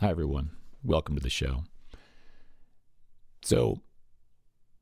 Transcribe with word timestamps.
Hi, 0.00 0.08
everyone. 0.08 0.52
Welcome 0.82 1.14
to 1.16 1.20
the 1.20 1.28
show. 1.28 1.64
So, 3.42 3.80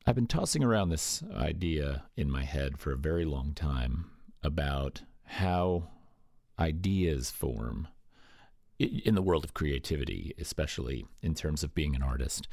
I've 0.07 0.15
been 0.15 0.29
tossing 0.29 0.63
around 0.63 0.91
this 0.91 1.25
idea 1.35 2.05
in 2.17 2.31
my 2.31 2.45
head 2.45 2.79
for 2.79 2.93
a 2.93 2.97
very 2.97 3.25
long 3.25 3.53
time 3.53 4.13
about 4.45 5.03
how 5.25 5.89
ideas 6.57 7.33
form 7.33 7.89
in 8.79 9.17
the 9.17 9.23
world 9.23 9.43
of 9.43 9.55
creativity, 9.55 10.35
especially 10.39 11.05
in 11.21 11.35
terms 11.35 11.65
of 11.65 11.75
being 11.75 11.97
an 11.97 12.03
artist. 12.05 12.47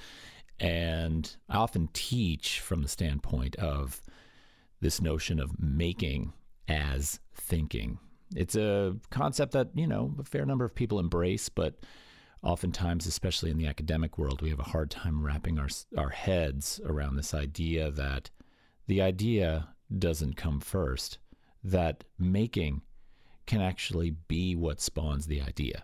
And 0.60 1.36
I 1.48 1.58
often 1.58 1.90
teach 1.94 2.62
from 2.62 2.82
the 2.82 2.90
standpoint 2.90 3.56
of 3.58 4.02
this 4.82 5.00
notion 5.00 5.40
of 5.40 5.62
making 5.62 6.34
as 6.68 7.20
thinking. 7.36 8.00
It's 8.36 8.56
a 8.56 8.96
concept 9.12 9.52
that, 9.52 9.68
you 9.76 9.86
know, 9.86 10.16
a 10.18 10.24
fair 10.24 10.48
number 10.48 10.66
of 10.66 10.74
people 10.74 10.98
embrace, 10.98 11.48
but 11.48 11.76
oftentimes, 12.46 13.08
especially 13.08 13.50
in 13.50 13.58
the 13.58 13.66
academic 13.66 14.18
world, 14.18 14.42
we 14.42 14.52
have 14.52 14.60
a 14.60 14.64
hard 14.64 14.92
time 14.92 15.26
wrapping 15.26 15.58
our, 15.58 15.68
our 15.98 16.10
heads 16.10 16.80
around 16.86 17.16
this 17.16 17.34
idea 17.34 17.90
that 17.92 18.30
the 18.88 19.02
idea 19.02 19.70
doesn't 19.98 20.38
come 20.38 20.60
first, 20.60 21.18
that 21.64 22.04
making 22.20 22.82
can 23.48 23.62
actually 23.62 24.12
be 24.12 24.56
what 24.56 24.80
spawns 24.80 25.26
the 25.26 25.42
idea, 25.42 25.84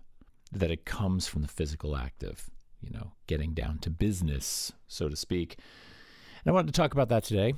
that 0.52 0.72
it 0.72 0.86
comes 0.86 1.28
from 1.28 1.42
the 1.42 1.48
physical 1.48 1.96
act 1.96 2.24
of, 2.24 2.50
you 2.80 2.92
know, 2.92 3.12
getting 3.26 3.54
down 3.54 3.80
to 3.80 3.90
business, 3.90 4.72
so 4.88 5.10
to 5.10 5.16
speak. 5.16 5.58
And 6.44 6.52
I 6.52 6.54
wanted 6.54 6.68
to 6.68 6.80
talk 6.80 6.94
about 6.94 7.10
that 7.10 7.24
today 7.24 7.56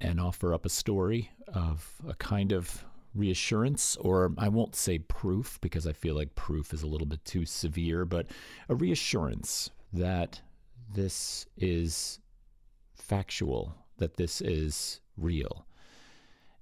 and 0.00 0.18
offer 0.18 0.54
up 0.54 0.64
a 0.64 0.70
story 0.70 1.30
of 1.48 1.96
a 2.08 2.14
kind 2.14 2.52
of 2.52 2.84
reassurance, 3.14 3.96
or 3.96 4.32
I 4.38 4.48
won't 4.48 4.76
say 4.76 4.98
proof 4.98 5.58
because 5.60 5.86
I 5.86 5.92
feel 5.92 6.14
like 6.14 6.34
proof 6.34 6.72
is 6.72 6.82
a 6.82 6.86
little 6.86 7.06
bit 7.06 7.24
too 7.24 7.44
severe, 7.44 8.04
but 8.04 8.26
a 8.68 8.74
reassurance 8.74 9.70
that 9.92 10.40
this 10.92 11.46
is 11.56 12.18
factual, 12.94 13.74
that 13.98 14.16
this 14.16 14.40
is 14.40 15.00
real. 15.16 15.66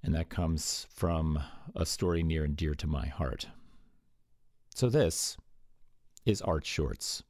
And 0.03 0.13
that 0.15 0.29
comes 0.29 0.87
from 0.89 1.39
a 1.75 1.85
story 1.85 2.23
near 2.23 2.43
and 2.43 2.55
dear 2.55 2.75
to 2.75 2.87
my 2.87 3.07
heart. 3.07 3.47
So, 4.73 4.89
this 4.89 5.37
is 6.25 6.41
Art 6.41 6.65
Shorts. 6.65 7.23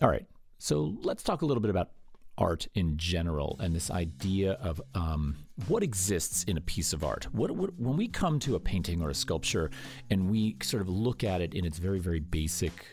All 0.00 0.08
right. 0.08 0.26
So 0.58 0.96
let's 1.02 1.22
talk 1.22 1.42
a 1.42 1.46
little 1.46 1.60
bit 1.60 1.70
about 1.70 1.90
art 2.36 2.68
in 2.74 2.96
general 2.96 3.56
and 3.60 3.74
this 3.74 3.90
idea 3.90 4.52
of 4.52 4.80
um, 4.94 5.36
what 5.66 5.82
exists 5.82 6.44
in 6.44 6.56
a 6.56 6.60
piece 6.60 6.92
of 6.92 7.02
art. 7.02 7.26
What, 7.32 7.50
what, 7.50 7.78
when 7.78 7.96
we 7.96 8.06
come 8.06 8.38
to 8.40 8.54
a 8.54 8.60
painting 8.60 9.02
or 9.02 9.10
a 9.10 9.14
sculpture 9.14 9.70
and 10.08 10.30
we 10.30 10.56
sort 10.62 10.80
of 10.80 10.88
look 10.88 11.24
at 11.24 11.40
it 11.40 11.54
in 11.54 11.64
its 11.64 11.78
very, 11.78 11.98
very 11.98 12.20
basic 12.20 12.86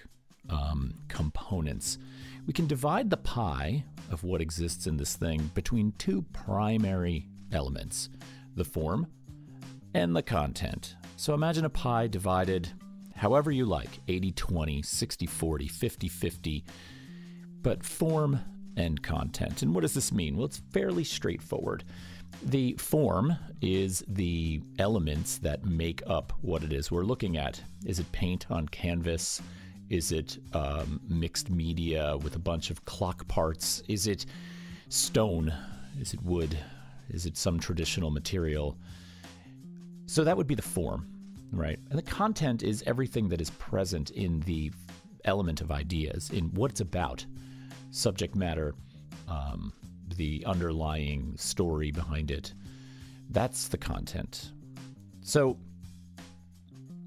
um, 0.49 0.95
components, 1.07 1.99
we 2.47 2.53
can 2.53 2.65
divide 2.65 3.11
the 3.11 3.17
pie 3.17 3.83
of 4.11 4.23
what 4.23 4.41
exists 4.41 4.87
in 4.87 4.97
this 4.97 5.15
thing 5.15 5.51
between 5.53 5.93
two 5.97 6.23
primary 6.33 7.27
elements 7.51 8.09
the 8.55 8.65
form 8.65 9.05
and 9.93 10.15
the 10.15 10.23
content. 10.23 10.95
So 11.17 11.33
imagine 11.33 11.65
a 11.65 11.69
pie 11.69 12.07
divided 12.07 12.71
however 13.15 13.51
you 13.51 13.65
like 13.65 13.89
80 14.07 14.31
20, 14.31 14.81
60 14.81 15.25
40, 15.25 15.67
50 15.67 16.07
50 16.07 16.63
but 17.65 17.83
form 17.83 18.39
and 18.77 19.01
content. 19.01 19.63
And 19.63 19.73
what 19.73 19.81
does 19.81 19.95
this 19.95 20.11
mean? 20.11 20.37
Well, 20.37 20.45
it's 20.45 20.61
fairly 20.71 21.03
straightforward. 21.03 21.83
The 22.43 22.73
form 22.73 23.35
is 23.59 24.03
the 24.07 24.61
elements 24.77 25.39
that 25.39 25.65
make 25.65 26.03
up 26.05 26.31
what 26.41 26.61
it 26.61 26.71
is 26.71 26.91
we're 26.91 27.05
looking 27.05 27.37
at. 27.37 27.59
Is 27.83 27.97
it 27.97 28.11
paint 28.11 28.45
on 28.51 28.67
canvas? 28.67 29.41
Is 29.89 30.11
it 30.11 30.37
um, 30.53 31.01
mixed 31.09 31.49
media 31.49 32.15
with 32.17 32.35
a 32.35 32.39
bunch 32.39 32.69
of 32.69 32.85
clock 32.85 33.27
parts? 33.27 33.81
Is 33.87 34.05
it 34.05 34.27
stone? 34.89 35.51
Is 35.99 36.13
it 36.13 36.21
wood? 36.21 36.55
Is 37.09 37.25
it 37.25 37.35
some 37.35 37.59
traditional 37.59 38.11
material? 38.11 38.77
So 40.05 40.23
that 40.23 40.37
would 40.37 40.45
be 40.45 40.53
the 40.53 40.61
form, 40.61 41.07
right? 41.51 41.79
And 41.89 41.97
the 41.97 42.03
content 42.03 42.61
is 42.61 42.83
everything 42.85 43.27
that 43.29 43.41
is 43.41 43.49
present 43.49 44.11
in 44.11 44.41
the 44.41 44.71
element 45.23 45.61
of 45.61 45.71
ideas, 45.71 46.29
in 46.29 46.53
what 46.53 46.69
it's 46.69 46.81
about 46.81 47.25
subject 47.95 48.35
matter, 48.35 48.75
um, 49.27 49.73
the 50.17 50.43
underlying 50.45 51.33
story 51.37 51.91
behind 51.91 52.29
it. 52.29 52.53
That's 53.29 53.67
the 53.67 53.77
content. 53.77 54.51
So, 55.21 55.57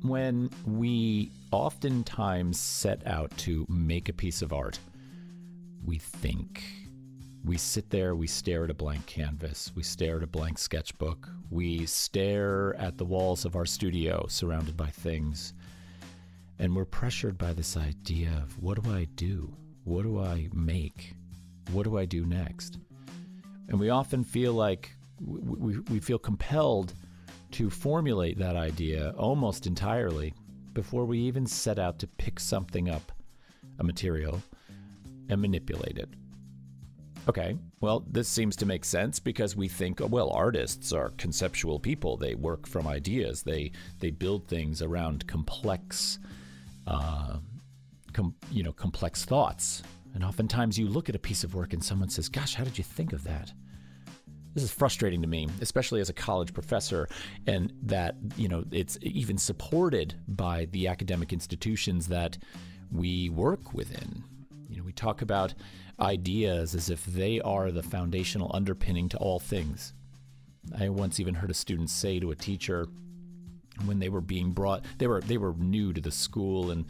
when 0.03 0.51
we 0.65 1.31
oftentimes 1.51 2.59
set 2.59 3.07
out 3.07 3.37
to 3.39 3.67
make 3.69 4.09
a 4.09 4.13
piece 4.13 4.43
of 4.43 4.53
art, 4.53 4.79
we 5.85 5.99
think. 5.99 6.65
We 7.45 7.57
sit 7.57 7.91
there, 7.91 8.15
we 8.15 8.27
stare 8.27 8.65
at 8.65 8.71
a 8.71 8.75
blank 8.75 9.07
canvas, 9.07 9.73
we 9.75 9.83
stare 9.83 10.17
at 10.17 10.23
a 10.23 10.27
blank 10.27 10.59
sketchbook, 10.59 11.29
we 11.51 11.87
stare 11.87 12.75
at 12.77 12.99
the 12.99 13.05
walls 13.05 13.45
of 13.45 13.57
our 13.57 13.67
studio 13.67 14.27
surrounded 14.29 14.77
by 14.77 14.89
things, 14.89 15.55
and 16.59 16.75
we're 16.75 16.85
pressured 16.85 17.39
by 17.39 17.53
this 17.53 17.77
idea 17.77 18.31
of 18.43 18.61
what 18.63 18.83
do 18.83 18.91
I 18.91 19.05
do? 19.17 19.55
What 19.89 20.03
do 20.03 20.21
I 20.21 20.51
make? 20.53 21.15
What 21.73 21.85
do 21.85 21.97
I 21.97 22.05
do 22.05 22.27
next? 22.27 22.79
And 23.69 23.81
we 23.81 23.89
often 23.89 24.23
feel 24.23 24.53
like 24.53 24.91
we, 25.19 25.79
we 25.79 25.99
feel 25.99 26.19
compelled 26.19 26.93
to 27.53 27.71
formulate 27.71 28.39
that 28.39 28.55
idea 28.55 29.15
almost 29.17 29.67
entirely 29.67 30.35
before 30.75 31.07
we 31.07 31.19
even 31.21 31.47
set 31.47 31.79
out 31.79 31.99
to 32.01 32.07
pick 32.07 32.39
something 32.39 32.91
up, 32.91 33.13
a 33.79 33.85
material, 33.85 34.43
and 35.31 35.41
manipulate 35.41 35.97
it. 35.97 36.11
Okay, 37.27 37.57
well, 37.81 38.05
this 38.11 38.29
seems 38.29 38.57
to 38.57 38.67
make 38.67 38.85
sense 38.85 39.19
because 39.19 39.57
we 39.57 39.69
think, 39.69 40.01
well, 40.03 40.29
artists 40.31 40.93
are 40.93 41.13
conceptual 41.17 41.81
people. 41.81 42.19
They 42.19 42.35
work 42.35 42.67
from 42.67 42.87
ideas. 42.87 43.43
They 43.43 43.73
they 44.01 44.11
build 44.11 44.49
things 44.49 44.83
around 44.83 45.27
complex 45.27 46.19
uh, 46.87 47.39
com, 48.19 48.35
you 48.51 48.63
know, 48.63 48.73
complex 48.73 49.25
thoughts. 49.25 49.83
And 50.15 50.25
oftentimes 50.25 50.79
you 50.79 50.89
look 50.89 51.09
at 51.09 51.15
a 51.15 51.21
piece 51.21 51.45
of 51.45 51.55
work 51.55 51.73
and 51.73 51.83
someone 51.83 52.09
says, 52.09 52.29
Gosh, 52.29 52.55
how 52.55 52.65
did 52.65 52.77
you 52.77 52.85
think 52.85 53.13
of 53.13 53.23
that? 53.25 53.53
This 54.55 54.65
is 54.65 54.73
frustrating 54.73 55.23
to 55.23 55.29
me, 55.29 55.49
especially 55.61 56.01
as 56.01 56.09
a 56.09 56.15
college 56.15 56.53
professor, 56.53 57.09
and 57.47 57.73
that, 57.83 58.17
you 58.37 58.49
know, 58.49 58.65
it's 58.73 58.99
even 59.03 59.39
supported 59.39 60.17
by 60.27 60.67
the 60.73 60.89
academic 60.89 61.33
institutions 61.33 62.09
that 62.09 62.39
we 62.91 63.29
work 63.29 63.73
within. 63.73 64.25
You 64.69 64.79
know, 64.79 64.83
we 64.83 64.93
talk 64.93 65.23
about 65.23 65.55
ideas 66.01 66.75
as 66.75 66.91
if 66.91 67.05
they 67.05 67.41
are 67.43 67.71
the 67.71 67.83
foundational 67.83 68.51
underpinning 68.53 69.09
to 69.11 69.19
all 69.19 69.39
things. 69.39 69.93
I 70.77 70.89
once 70.89 71.21
even 71.21 71.35
heard 71.35 71.51
a 71.51 71.55
student 71.55 71.89
say 71.89 72.19
to 72.19 72.33
a 72.33 72.37
teacher 72.37 72.89
when 73.85 74.01
they 74.01 74.09
were 74.09 74.21
being 74.21 74.51
brought, 74.51 74.85
they 74.99 75.07
were 75.07 75.21
they 75.21 75.39
were 75.39 75.55
new 75.55 75.93
to 75.93 76.01
the 76.01 76.11
school 76.11 76.73
and 76.73 76.85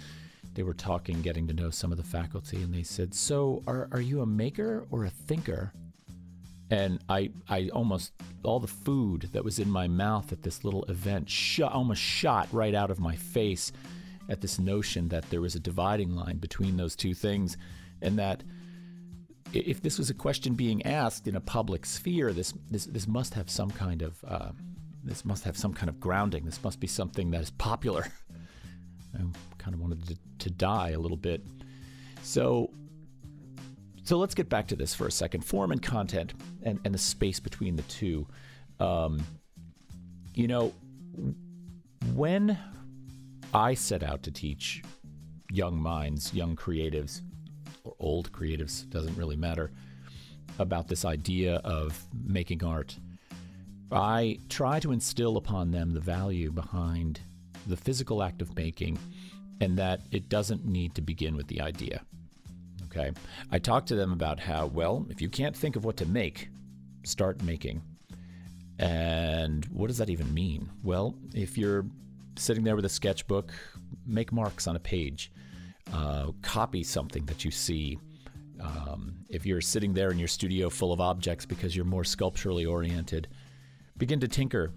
they 0.55 0.63
were 0.63 0.75
talking, 0.75 1.23
getting 1.23 1.47
to 1.49 1.55
know 1.55 1.71
some 1.71 1.93
of 1.93 1.99
the 1.99 2.05
faculty, 2.05 2.63
and 2.63 2.75
they 2.75 2.83
said, 2.83 3.15
"So, 3.15 3.63
are 3.67 3.89
are 3.93 4.01
you 4.01 4.21
a 4.23 4.27
maker 4.27 4.87
or 4.91 5.05
a 5.05 5.11
thinker?" 5.11 5.73
And 6.71 7.01
I 7.09 7.31
I 7.49 7.69
almost 7.73 8.13
all 8.43 8.61
the 8.61 8.67
food 8.67 9.31
that 9.33 9.45
was 9.45 9.59
in 9.59 9.71
my 9.71 9.89
mouth 9.89 10.33
at 10.33 10.43
this 10.43 10.65
little 10.65 10.85
event 10.85 11.29
shot, 11.29 11.73
almost 11.73 12.01
shot 12.01 12.49
right 12.53 12.75
out 12.75 12.91
of 12.91 12.99
my 12.99 13.17
face 13.17 13.73
at 14.29 14.41
this 14.41 14.59
notion 14.59 15.09
that 15.09 15.29
there 15.31 15.41
was 15.41 15.55
a 15.55 15.61
dividing 15.61 16.15
line 16.15 16.37
between 16.37 16.77
those 16.77 16.95
two 16.95 17.15
things, 17.15 17.57
and 18.03 18.19
that 18.19 18.43
if 19.53 19.81
this 19.81 19.99
was 19.99 20.11
a 20.11 20.15
question 20.15 20.55
being 20.55 20.85
asked 20.85 21.27
in 21.27 21.37
a 21.37 21.41
public 21.41 21.87
sphere, 21.87 22.33
this 22.33 22.53
this 22.71 22.87
this 22.87 23.07
must 23.09 23.35
have 23.35 23.49
some 23.49 23.71
kind 23.71 24.03
of 24.03 24.25
uh, 24.27 24.51
this 25.05 25.25
must 25.25 25.45
have 25.45 25.57
some 25.57 25.73
kind 25.73 25.89
of 25.89 26.01
grounding. 26.01 26.45
This 26.45 26.63
must 26.63 26.81
be 26.81 26.87
something 26.87 27.31
that 27.31 27.41
is 27.41 27.51
popular. 27.51 28.07
I 29.15 29.23
kind 29.59 29.75
of 29.75 29.81
wanted 29.81 30.07
to, 30.09 30.17
to 30.39 30.51
die 30.51 30.91
a 30.91 30.99
little 30.99 31.17
bit. 31.17 31.45
So, 32.23 32.71
so 34.05 34.19
let's 34.19 34.35
get 34.35 34.49
back 34.49 34.67
to 34.69 34.77
this 34.77 34.95
for 34.95 35.07
a 35.07 35.11
second. 35.13 35.45
Form 35.45 35.73
and 35.73 35.83
content, 35.83 36.35
and, 36.63 36.81
and 36.85 36.95
the 36.95 36.99
space 36.99 37.41
between 37.41 37.77
the 37.77 37.83
two. 37.83 38.27
Um, 38.81 39.25
you 40.35 40.47
know, 40.47 40.73
when 42.15 42.59
I 43.53 43.75
set 43.75 44.03
out 44.03 44.23
to 44.25 44.31
teach 44.31 44.83
young 45.51 45.77
minds, 45.79 46.33
young 46.35 46.55
creatives, 46.57 47.23
or 47.85 47.95
old 47.99 48.31
creatives, 48.33 48.89
doesn't 48.91 49.17
really 49.17 49.37
matter, 49.37 49.71
about 50.59 50.89
this 50.89 51.05
idea 51.05 51.57
of 51.57 52.07
making 52.25 52.65
art, 52.65 52.99
I 53.91 54.39
try 54.49 54.81
to 54.81 54.93
instill 54.93 55.37
upon 55.37 55.71
them 55.71 55.95
the 55.95 56.01
value 56.01 56.51
behind 56.51 57.21
the 57.67 57.77
physical 57.77 58.23
act 58.23 58.43
of 58.43 58.55
making, 58.55 58.99
and 59.61 59.79
that 59.79 60.01
it 60.11 60.29
doesn't 60.29 60.65
need 60.65 60.95
to 60.95 61.03
begin 61.03 61.37
with 61.37 61.49
the 61.49 61.61
idea. 61.61 62.03
Okay. 62.85 63.13
I 63.51 63.59
talked 63.59 63.89
to 63.89 63.95
them 63.95 64.13
about 64.13 64.41
how, 64.41 64.67
well, 64.67 65.07
if 65.11 65.21
you 65.21 65.29
can't 65.29 65.57
think 65.57 65.77
of 65.77 65.85
what 65.85 65.97
to 65.99 66.07
make, 66.07 66.49
start 67.05 67.43
making. 67.43 67.83
And 68.79 69.65
what 69.67 69.89
does 69.89 69.99
that 69.99 70.11
even 70.11 70.33
mean? 70.33 70.71
Well, 70.83 71.15
if 71.35 71.59
you're 71.59 71.85
sitting 72.37 72.65
there 72.65 72.77
with 72.77 72.85
a 72.85 72.91
sketchbook, 72.91 73.53
make 74.07 74.33
marks 74.33 74.67
on 74.67 74.77
a 74.77 74.81
page, 74.81 75.33
uh, 75.93 76.33
copy 76.43 76.83
something 76.83 77.25
that 77.27 77.45
you 77.45 77.51
see. 77.51 77.99
Um, 78.61 79.19
if 79.29 79.45
you're 79.47 79.61
sitting 79.61 79.95
there 79.95 80.11
in 80.11 80.19
your 80.19 80.29
studio 80.29 80.71
full 80.71 80.93
of 80.93 81.01
objects 81.01 81.45
because 81.47 81.77
you're 81.77 81.85
more 81.85 82.05
sculpturally 82.05 82.67
oriented, 82.67 83.29
begin 83.97 84.21
to 84.21 84.29
tinker, 84.29 84.73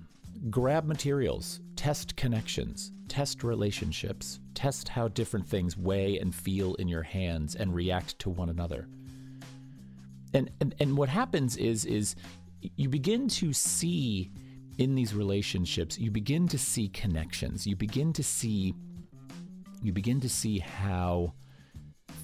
grab 0.49 0.85
materials, 0.85 1.59
test 1.75 2.15
connections, 2.15 2.91
test 3.07 3.43
relationships, 3.43 4.39
test 4.53 4.89
how 4.89 5.07
different 5.07 5.47
things 5.47 5.77
weigh 5.77 6.17
and 6.19 6.33
feel 6.33 6.75
in 6.75 6.87
your 6.87 7.03
hands 7.03 7.55
and 7.55 7.75
react 7.75 8.17
to 8.19 8.29
one 8.29 8.49
another. 8.49 8.87
And, 10.33 10.49
and, 10.59 10.73
and 10.79 10.97
what 10.97 11.09
happens 11.09 11.57
is, 11.57 11.85
is 11.85 12.15
you 12.75 12.89
begin 12.89 13.27
to 13.27 13.53
see 13.53 14.31
in 14.77 14.95
these 14.95 15.13
relationships, 15.13 15.99
you 15.99 16.09
begin 16.09 16.47
to 16.47 16.57
see 16.57 16.87
connections. 16.89 17.67
You 17.67 17.75
begin 17.75 18.13
to 18.13 18.23
see 18.23 18.73
you 19.83 19.91
begin 19.91 20.19
to 20.21 20.29
see 20.29 20.59
how 20.59 21.33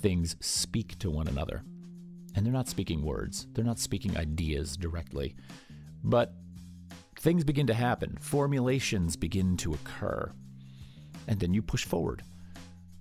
things 0.02 0.36
speak 0.40 0.98
to 1.00 1.10
one 1.10 1.28
another. 1.28 1.64
And 2.36 2.46
they're 2.46 2.54
not 2.54 2.68
speaking 2.68 3.02
words, 3.02 3.48
they're 3.54 3.66
not 3.66 3.80
speaking 3.80 4.16
ideas 4.16 4.78
directly. 4.78 5.36
But 6.04 6.34
things 7.20 7.44
begin 7.44 7.68
to 7.68 7.74
happen, 7.74 8.18
formulations 8.20 9.16
begin 9.16 9.58
to 9.58 9.74
occur. 9.74 10.32
And 11.28 11.40
then 11.40 11.54
you 11.54 11.62
push 11.62 11.86
forward. 11.86 12.24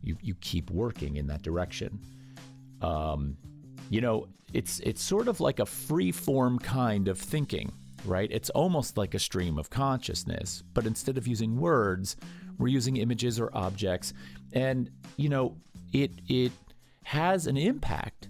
You, 0.03 0.17
you 0.21 0.35
keep 0.37 0.71
working 0.71 1.17
in 1.17 1.27
that 1.29 1.43
direction. 1.43 2.01
Um, 2.81 3.37
you 3.91 4.01
know, 4.01 4.29
it's 4.53 4.81
it's 4.81 5.03
sort 5.03 5.29
of 5.29 5.41
like 5.41 5.59
a 5.59 5.67
free 5.67 6.13
form 6.13 6.59
kind 6.59 7.09
of 7.09 7.19
thinking, 7.19 7.73
right? 8.05 8.31
It's 8.31 8.51
almost 8.51 8.97
like 8.97 9.15
a 9.15 9.19
stream 9.19 9.59
of 9.59 9.71
consciousness, 9.71 10.63
but 10.73 10.87
instead 10.87 11.19
of 11.19 11.27
using 11.27 11.57
words, 11.57 12.17
we're 12.59 12.69
using 12.69 12.97
images 12.97 13.39
or 13.39 13.51
objects, 13.55 14.13
and 14.53 14.91
you 15.17 15.29
know, 15.29 15.57
it 15.93 16.13
it 16.29 16.53
has 17.05 17.47
an 17.47 17.57
impact 17.57 18.29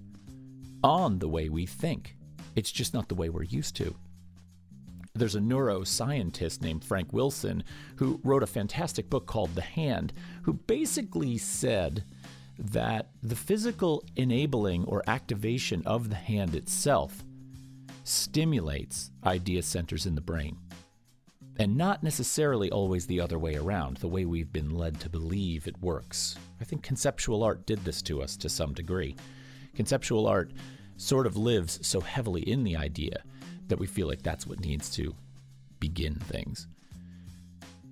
on 0.82 1.18
the 1.18 1.28
way 1.28 1.48
we 1.48 1.66
think. 1.66 2.16
It's 2.54 2.70
just 2.70 2.94
not 2.94 3.08
the 3.08 3.14
way 3.14 3.28
we're 3.28 3.42
used 3.42 3.76
to. 3.76 3.94
There's 5.16 5.34
a 5.34 5.40
neuroscientist 5.40 6.60
named 6.60 6.84
Frank 6.84 7.12
Wilson 7.12 7.64
who 7.96 8.20
wrote 8.22 8.42
a 8.42 8.46
fantastic 8.46 9.08
book 9.08 9.26
called 9.26 9.54
The 9.54 9.62
Hand, 9.62 10.12
who 10.42 10.52
basically 10.52 11.38
said 11.38 12.04
that 12.58 13.08
the 13.22 13.36
physical 13.36 14.04
enabling 14.16 14.84
or 14.84 15.02
activation 15.06 15.82
of 15.86 16.10
the 16.10 16.16
hand 16.16 16.54
itself 16.54 17.24
stimulates 18.04 19.10
idea 19.24 19.62
centers 19.62 20.04
in 20.04 20.14
the 20.14 20.20
brain. 20.20 20.58
And 21.58 21.76
not 21.76 22.02
necessarily 22.02 22.70
always 22.70 23.06
the 23.06 23.20
other 23.20 23.38
way 23.38 23.54
around, 23.54 23.96
the 23.96 24.08
way 24.08 24.26
we've 24.26 24.52
been 24.52 24.74
led 24.74 25.00
to 25.00 25.08
believe 25.08 25.66
it 25.66 25.80
works. 25.80 26.36
I 26.60 26.64
think 26.64 26.82
conceptual 26.82 27.42
art 27.42 27.64
did 27.64 27.82
this 27.86 28.02
to 28.02 28.20
us 28.20 28.36
to 28.36 28.50
some 28.50 28.74
degree. 28.74 29.16
Conceptual 29.74 30.26
art 30.26 30.52
sort 30.98 31.26
of 31.26 31.38
lives 31.38 31.78
so 31.86 32.02
heavily 32.02 32.42
in 32.42 32.64
the 32.64 32.76
idea 32.76 33.22
that 33.68 33.78
we 33.78 33.86
feel 33.86 34.06
like 34.06 34.22
that's 34.22 34.46
what 34.46 34.60
needs 34.60 34.90
to 34.90 35.14
begin 35.80 36.14
things. 36.14 36.66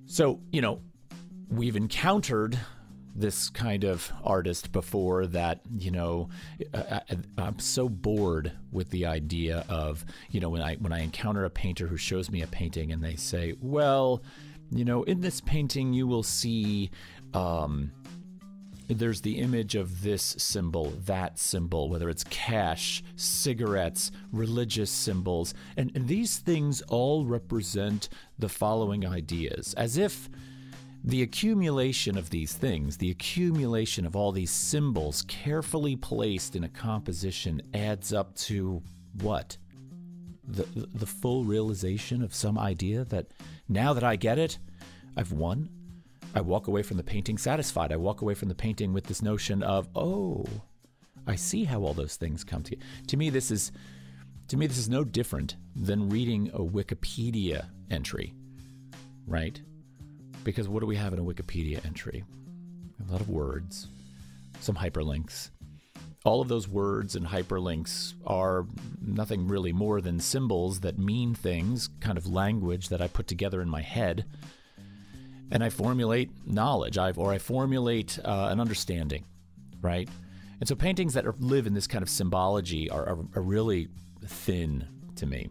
So, 0.06 0.40
you 0.52 0.60
know, 0.60 0.80
we've 1.48 1.76
encountered 1.76 2.58
this 3.14 3.48
kind 3.48 3.84
of 3.84 4.12
artist 4.24 4.72
before 4.72 5.26
that 5.26 5.60
you 5.78 5.90
know 5.90 6.28
I, 6.74 7.00
am 7.38 7.60
so 7.60 7.88
bored 7.88 8.50
with 8.72 8.90
the 8.90 9.06
idea 9.06 9.64
of 9.68 10.04
you 10.30 10.40
know 10.40 10.48
when 10.48 10.62
I 10.62 10.74
when 10.76 10.92
I 10.92 11.00
encounter 11.00 11.44
a 11.44 11.50
painter 11.50 11.86
who 11.86 11.96
shows 11.96 12.30
me 12.30 12.42
a 12.42 12.48
painting 12.48 12.90
and 12.90 13.04
they 13.04 13.14
say 13.14 13.54
well 13.60 14.22
you 14.72 14.84
know 14.84 15.04
in 15.04 15.20
this 15.20 15.40
painting 15.40 15.92
you 15.92 16.08
will 16.08 16.24
see 16.24 16.90
um, 17.34 17.92
there's 18.88 19.20
the 19.22 19.38
image 19.38 19.74
of 19.74 20.02
this 20.02 20.36
symbol, 20.38 20.90
that 21.06 21.38
symbol, 21.38 21.88
whether 21.88 22.08
it's 22.08 22.24
cash, 22.24 23.02
cigarettes, 23.16 24.10
religious 24.32 24.90
symbols, 24.90 25.54
and, 25.76 25.90
and 25.94 26.06
these 26.06 26.38
things 26.38 26.82
all 26.82 27.24
represent 27.24 28.08
the 28.38 28.48
following 28.48 29.06
ideas, 29.06 29.74
as 29.74 29.96
if 29.96 30.28
the 31.02 31.22
accumulation 31.22 32.16
of 32.16 32.30
these 32.30 32.54
things, 32.54 32.96
the 32.96 33.10
accumulation 33.10 34.06
of 34.06 34.16
all 34.16 34.32
these 34.32 34.50
symbols 34.50 35.22
carefully 35.28 35.96
placed 35.96 36.56
in 36.56 36.64
a 36.64 36.68
composition 36.68 37.60
adds 37.74 38.12
up 38.12 38.34
to 38.34 38.82
what? 39.20 39.58
The, 40.46 40.66
the 40.94 41.06
full 41.06 41.44
realization 41.44 42.22
of 42.22 42.34
some 42.34 42.58
idea 42.58 43.04
that 43.04 43.26
now 43.68 43.92
that 43.92 44.04
I 44.04 44.16
get 44.16 44.38
it, 44.38 44.58
I've 45.16 45.32
won. 45.32 45.68
I 46.34 46.40
walk 46.40 46.66
away 46.66 46.82
from 46.82 46.96
the 46.96 47.04
painting 47.04 47.38
satisfied. 47.38 47.92
I 47.92 47.96
walk 47.96 48.20
away 48.20 48.34
from 48.34 48.48
the 48.48 48.54
painting 48.54 48.92
with 48.92 49.04
this 49.04 49.22
notion 49.22 49.62
of, 49.62 49.88
oh, 49.94 50.44
I 51.26 51.36
see 51.36 51.64
how 51.64 51.80
all 51.82 51.94
those 51.94 52.16
things 52.16 52.42
come 52.42 52.62
together. 52.62 52.84
To 53.06 53.16
me, 53.16 53.30
this 53.30 53.50
is 53.50 53.72
to 54.48 54.56
me 54.56 54.66
this 54.66 54.78
is 54.78 54.88
no 54.88 55.04
different 55.04 55.56
than 55.74 56.10
reading 56.10 56.50
a 56.52 56.58
Wikipedia 56.58 57.66
entry, 57.90 58.34
right? 59.26 59.58
Because 60.42 60.68
what 60.68 60.80
do 60.80 60.86
we 60.86 60.96
have 60.96 61.12
in 61.12 61.18
a 61.18 61.24
Wikipedia 61.24 61.84
entry? 61.86 62.24
A 63.08 63.12
lot 63.12 63.20
of 63.20 63.30
words, 63.30 63.88
some 64.60 64.74
hyperlinks. 64.74 65.50
All 66.24 66.40
of 66.40 66.48
those 66.48 66.68
words 66.68 67.16
and 67.16 67.26
hyperlinks 67.26 68.14
are 68.26 68.66
nothing 69.00 69.46
really 69.46 69.72
more 69.72 70.00
than 70.00 70.20
symbols 70.20 70.80
that 70.80 70.98
mean 70.98 71.34
things, 71.34 71.88
kind 72.00 72.18
of 72.18 72.26
language 72.26 72.88
that 72.88 73.00
I 73.00 73.08
put 73.08 73.26
together 73.26 73.62
in 73.62 73.68
my 73.68 73.82
head. 73.82 74.24
And 75.50 75.62
I 75.62 75.68
formulate 75.68 76.30
knowledge, 76.46 76.98
I've, 76.98 77.18
or 77.18 77.32
I 77.32 77.38
formulate 77.38 78.18
uh, 78.24 78.48
an 78.50 78.60
understanding, 78.60 79.24
right? 79.80 80.08
And 80.60 80.68
so 80.68 80.74
paintings 80.74 81.14
that 81.14 81.26
are, 81.26 81.34
live 81.38 81.66
in 81.66 81.74
this 81.74 81.86
kind 81.86 82.02
of 82.02 82.08
symbology 82.08 82.88
are, 82.90 83.06
are, 83.06 83.18
are 83.34 83.42
really 83.42 83.88
thin 84.24 84.86
to 85.16 85.26
me. 85.26 85.50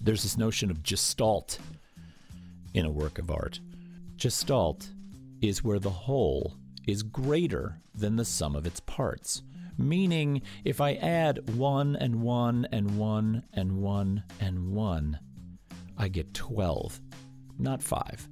There's 0.00 0.22
this 0.22 0.36
notion 0.36 0.70
of 0.70 0.82
gestalt 0.82 1.58
in 2.74 2.84
a 2.84 2.90
work 2.90 3.18
of 3.18 3.30
art. 3.30 3.60
Gestalt 4.16 4.88
is 5.40 5.64
where 5.64 5.78
the 5.78 5.90
whole 5.90 6.54
is 6.86 7.02
greater 7.02 7.80
than 7.94 8.16
the 8.16 8.24
sum 8.24 8.56
of 8.56 8.66
its 8.66 8.80
parts. 8.80 9.42
Meaning, 9.78 10.42
if 10.64 10.80
I 10.80 10.94
add 10.94 11.56
one 11.56 11.96
and 11.96 12.22
one 12.22 12.68
and 12.72 12.98
one 12.98 13.44
and 13.52 13.80
one 13.80 14.24
and 14.40 14.72
one, 14.72 15.18
I 15.96 16.08
get 16.08 16.34
12, 16.34 17.00
not 17.58 17.82
five. 17.82 18.28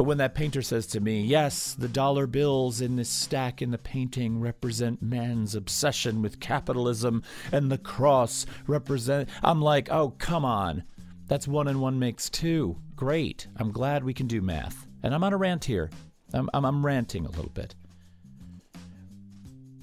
But 0.00 0.04
when 0.04 0.16
that 0.16 0.34
painter 0.34 0.62
says 0.62 0.86
to 0.86 1.00
me, 1.00 1.20
Yes, 1.20 1.74
the 1.74 1.86
dollar 1.86 2.26
bills 2.26 2.80
in 2.80 2.96
this 2.96 3.10
stack 3.10 3.60
in 3.60 3.70
the 3.70 3.76
painting 3.76 4.40
represent 4.40 5.02
man's 5.02 5.54
obsession 5.54 6.22
with 6.22 6.40
capitalism, 6.40 7.22
and 7.52 7.70
the 7.70 7.76
cross 7.76 8.46
represent. 8.66 9.28
I'm 9.42 9.60
like, 9.60 9.90
Oh, 9.90 10.14
come 10.16 10.42
on. 10.42 10.84
That's 11.26 11.46
one 11.46 11.68
and 11.68 11.82
one 11.82 11.98
makes 11.98 12.30
two. 12.30 12.78
Great. 12.96 13.46
I'm 13.56 13.72
glad 13.72 14.02
we 14.02 14.14
can 14.14 14.26
do 14.26 14.40
math. 14.40 14.86
And 15.02 15.14
I'm 15.14 15.22
on 15.22 15.34
a 15.34 15.36
rant 15.36 15.66
here. 15.66 15.90
I'm, 16.32 16.48
I'm, 16.54 16.64
I'm 16.64 16.86
ranting 16.86 17.26
a 17.26 17.30
little 17.32 17.52
bit. 17.52 17.74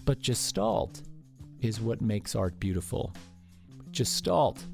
But 0.03 0.23
Gestalt 0.23 1.03
is 1.61 1.79
what 1.79 2.01
makes 2.01 2.35
art 2.35 2.59
beautiful. 2.59 3.13
Gestalt 3.91 4.65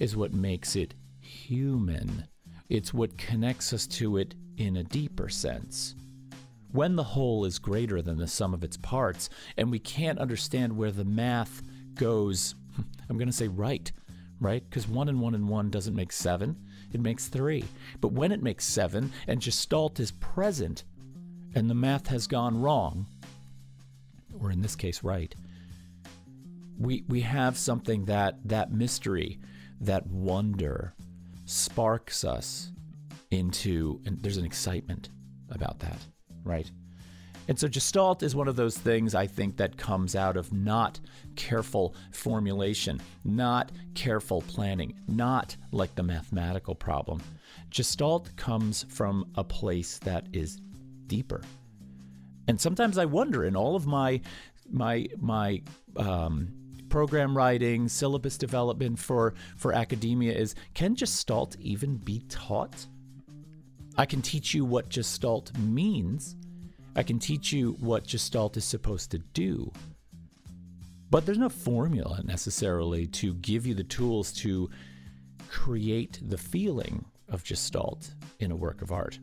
is 0.00 0.16
what 0.16 0.34
makes 0.34 0.74
it 0.74 0.94
human. 1.20 2.26
It's 2.68 2.92
what 2.92 3.16
connects 3.16 3.72
us 3.72 3.86
to 3.86 4.16
it 4.16 4.34
in 4.60 4.76
a 4.76 4.84
deeper 4.84 5.30
sense. 5.30 5.94
When 6.70 6.94
the 6.94 7.02
whole 7.02 7.46
is 7.46 7.58
greater 7.58 8.02
than 8.02 8.18
the 8.18 8.28
sum 8.28 8.52
of 8.52 8.62
its 8.62 8.76
parts, 8.76 9.30
and 9.56 9.70
we 9.70 9.78
can't 9.78 10.18
understand 10.18 10.76
where 10.76 10.92
the 10.92 11.04
math 11.04 11.62
goes, 11.94 12.54
I'm 13.08 13.16
going 13.16 13.26
to 13.26 13.32
say 13.32 13.48
right, 13.48 13.90
right? 14.38 14.62
Because 14.68 14.86
one 14.86 15.08
and 15.08 15.20
one 15.20 15.34
and 15.34 15.48
one 15.48 15.70
doesn't 15.70 15.96
make 15.96 16.12
seven, 16.12 16.56
it 16.92 17.00
makes 17.00 17.26
three. 17.28 17.64
But 18.02 18.12
when 18.12 18.32
it 18.32 18.42
makes 18.42 18.66
seven 18.66 19.12
and 19.26 19.40
Gestalt 19.40 19.98
is 19.98 20.12
present 20.12 20.84
and 21.54 21.70
the 21.70 21.74
math 21.74 22.08
has 22.08 22.26
gone 22.26 22.60
wrong, 22.60 23.06
or 24.38 24.50
in 24.50 24.60
this 24.60 24.76
case, 24.76 25.02
right, 25.02 25.34
we, 26.78 27.02
we 27.08 27.22
have 27.22 27.56
something 27.56 28.04
that 28.04 28.36
that 28.44 28.72
mystery, 28.72 29.38
that 29.80 30.06
wonder 30.06 30.92
sparks 31.46 32.24
us 32.24 32.70
into, 33.30 34.00
and 34.04 34.20
there's 34.22 34.36
an 34.36 34.44
excitement 34.44 35.10
about 35.50 35.78
that, 35.80 35.98
right? 36.44 36.70
And 37.48 37.58
so 37.58 37.68
Gestalt 37.68 38.22
is 38.22 38.36
one 38.36 38.48
of 38.48 38.56
those 38.56 38.78
things 38.78 39.14
I 39.14 39.26
think 39.26 39.56
that 39.56 39.76
comes 39.76 40.14
out 40.14 40.36
of 40.36 40.52
not 40.52 41.00
careful 41.34 41.96
formulation, 42.12 43.00
not 43.24 43.72
careful 43.94 44.42
planning, 44.42 44.94
not 45.08 45.56
like 45.72 45.94
the 45.96 46.02
mathematical 46.02 46.74
problem. 46.74 47.20
Gestalt 47.70 48.34
comes 48.36 48.84
from 48.88 49.30
a 49.34 49.42
place 49.42 49.98
that 49.98 50.26
is 50.32 50.60
deeper. 51.06 51.42
And 52.46 52.60
sometimes 52.60 52.98
I 52.98 53.04
wonder 53.04 53.44
in 53.44 53.56
all 53.56 53.76
of 53.76 53.86
my 53.86 54.20
my 54.70 55.08
my 55.18 55.62
um, 55.96 56.52
program 56.88 57.36
writing, 57.36 57.88
syllabus 57.88 58.38
development 58.38 58.98
for 58.98 59.34
for 59.56 59.72
academia 59.72 60.32
is 60.32 60.54
can 60.74 60.94
Gestalt 60.94 61.56
even 61.58 61.96
be 61.96 62.20
taught? 62.28 62.86
I 63.96 64.06
can 64.06 64.22
teach 64.22 64.54
you 64.54 64.64
what 64.64 64.88
Gestalt 64.88 65.56
means. 65.58 66.36
I 66.96 67.02
can 67.02 67.18
teach 67.18 67.52
you 67.52 67.72
what 67.80 68.06
Gestalt 68.06 68.56
is 68.56 68.64
supposed 68.64 69.10
to 69.10 69.18
do. 69.18 69.72
But 71.10 71.26
there's 71.26 71.38
no 71.38 71.48
formula 71.48 72.22
necessarily 72.24 73.06
to 73.08 73.34
give 73.34 73.66
you 73.66 73.74
the 73.74 73.84
tools 73.84 74.32
to 74.34 74.70
create 75.48 76.20
the 76.22 76.38
feeling 76.38 77.04
of 77.28 77.44
Gestalt 77.44 78.14
in 78.38 78.52
a 78.52 78.56
work 78.56 78.80
of 78.80 78.92
art. 78.92 79.18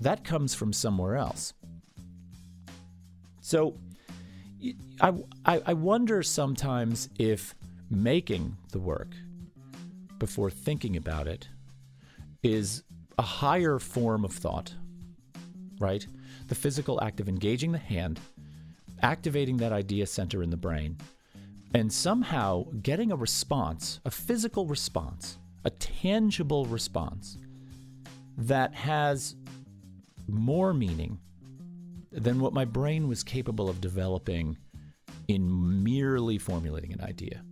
That 0.00 0.24
comes 0.24 0.54
from 0.54 0.72
somewhere 0.72 1.16
else. 1.16 1.54
So 3.40 3.76
I, 5.00 5.12
I, 5.44 5.62
I 5.66 5.72
wonder 5.72 6.22
sometimes 6.22 7.08
if 7.18 7.54
making 7.90 8.56
the 8.70 8.78
work 8.78 9.14
before 10.18 10.50
thinking 10.50 10.96
about 10.96 11.26
it 11.26 11.48
is 12.42 12.84
a 13.18 13.22
higher 13.22 13.78
form 13.78 14.24
of 14.24 14.32
thought, 14.32 14.74
right? 15.78 16.06
The 16.48 16.54
physical 16.54 17.02
act 17.02 17.20
of 17.20 17.28
engaging 17.28 17.72
the 17.72 17.78
hand, 17.78 18.20
activating 19.02 19.56
that 19.58 19.72
idea 19.72 20.06
center 20.06 20.42
in 20.42 20.50
the 20.50 20.56
brain, 20.56 20.98
and 21.74 21.92
somehow 21.92 22.66
getting 22.82 23.12
a 23.12 23.16
response, 23.16 24.00
a 24.04 24.10
physical 24.10 24.66
response, 24.66 25.38
a 25.64 25.70
tangible 25.70 26.66
response 26.66 27.38
that 28.36 28.74
has 28.74 29.36
more 30.28 30.74
meaning 30.74 31.18
than 32.10 32.40
what 32.40 32.52
my 32.52 32.64
brain 32.64 33.08
was 33.08 33.22
capable 33.22 33.68
of 33.68 33.80
developing 33.80 34.56
in 35.28 35.82
merely 35.82 36.38
formulating 36.38 36.92
an 36.92 37.00
idea. 37.00 37.42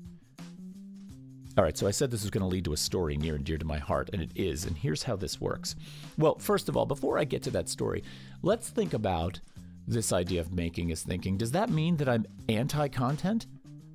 All 1.61 1.65
right, 1.65 1.77
so 1.77 1.87
I 1.87 1.91
said 1.91 2.11
this 2.11 2.23
was 2.23 2.31
going 2.31 2.41
to 2.41 2.49
lead 2.49 2.65
to 2.65 2.73
a 2.73 2.77
story 2.79 3.19
near 3.19 3.35
and 3.35 3.45
dear 3.45 3.59
to 3.59 3.67
my 3.67 3.77
heart, 3.77 4.09
and 4.15 4.23
it 4.23 4.31
is. 4.35 4.65
And 4.65 4.75
here's 4.75 5.03
how 5.03 5.15
this 5.15 5.43
works. 5.43 5.77
Well, 6.17 6.39
first 6.39 6.71
of 6.71 6.77
all, 6.79 6.87
before 6.87 7.19
I 7.19 7.25
get 7.25 7.43
to 7.43 7.51
that 7.51 7.69
story, 7.69 8.03
let's 8.41 8.71
think 8.71 8.95
about 8.95 9.41
this 9.87 10.11
idea 10.11 10.41
of 10.41 10.55
making 10.55 10.89
is 10.89 11.03
thinking. 11.03 11.37
Does 11.37 11.53
that 11.53 11.69
mean 11.69 11.99
that 11.99 12.09
I'm 12.09 12.25
anti 12.49 12.89
content? 12.89 13.47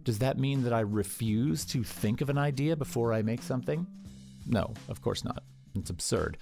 Does 0.04 0.20
that 0.20 0.38
mean 0.38 0.62
that 0.62 0.74
I 0.74 0.82
refuse 0.82 1.66
to 1.66 1.84
think 1.84 2.22
of 2.22 2.30
an 2.30 2.38
idea 2.38 2.76
before 2.76 3.12
I 3.14 3.24
make 3.24 3.42
something? 3.42 3.88
No, 4.46 4.72
of 4.88 5.02
course 5.02 5.24
not. 5.24 5.42
It's 5.74 5.90
absurd. 5.90 6.38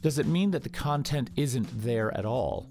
Does 0.00 0.20
it 0.20 0.28
mean 0.28 0.52
that 0.52 0.62
the 0.62 0.68
content 0.68 1.30
isn't 1.34 1.82
there 1.82 2.16
at 2.16 2.24
all 2.24 2.68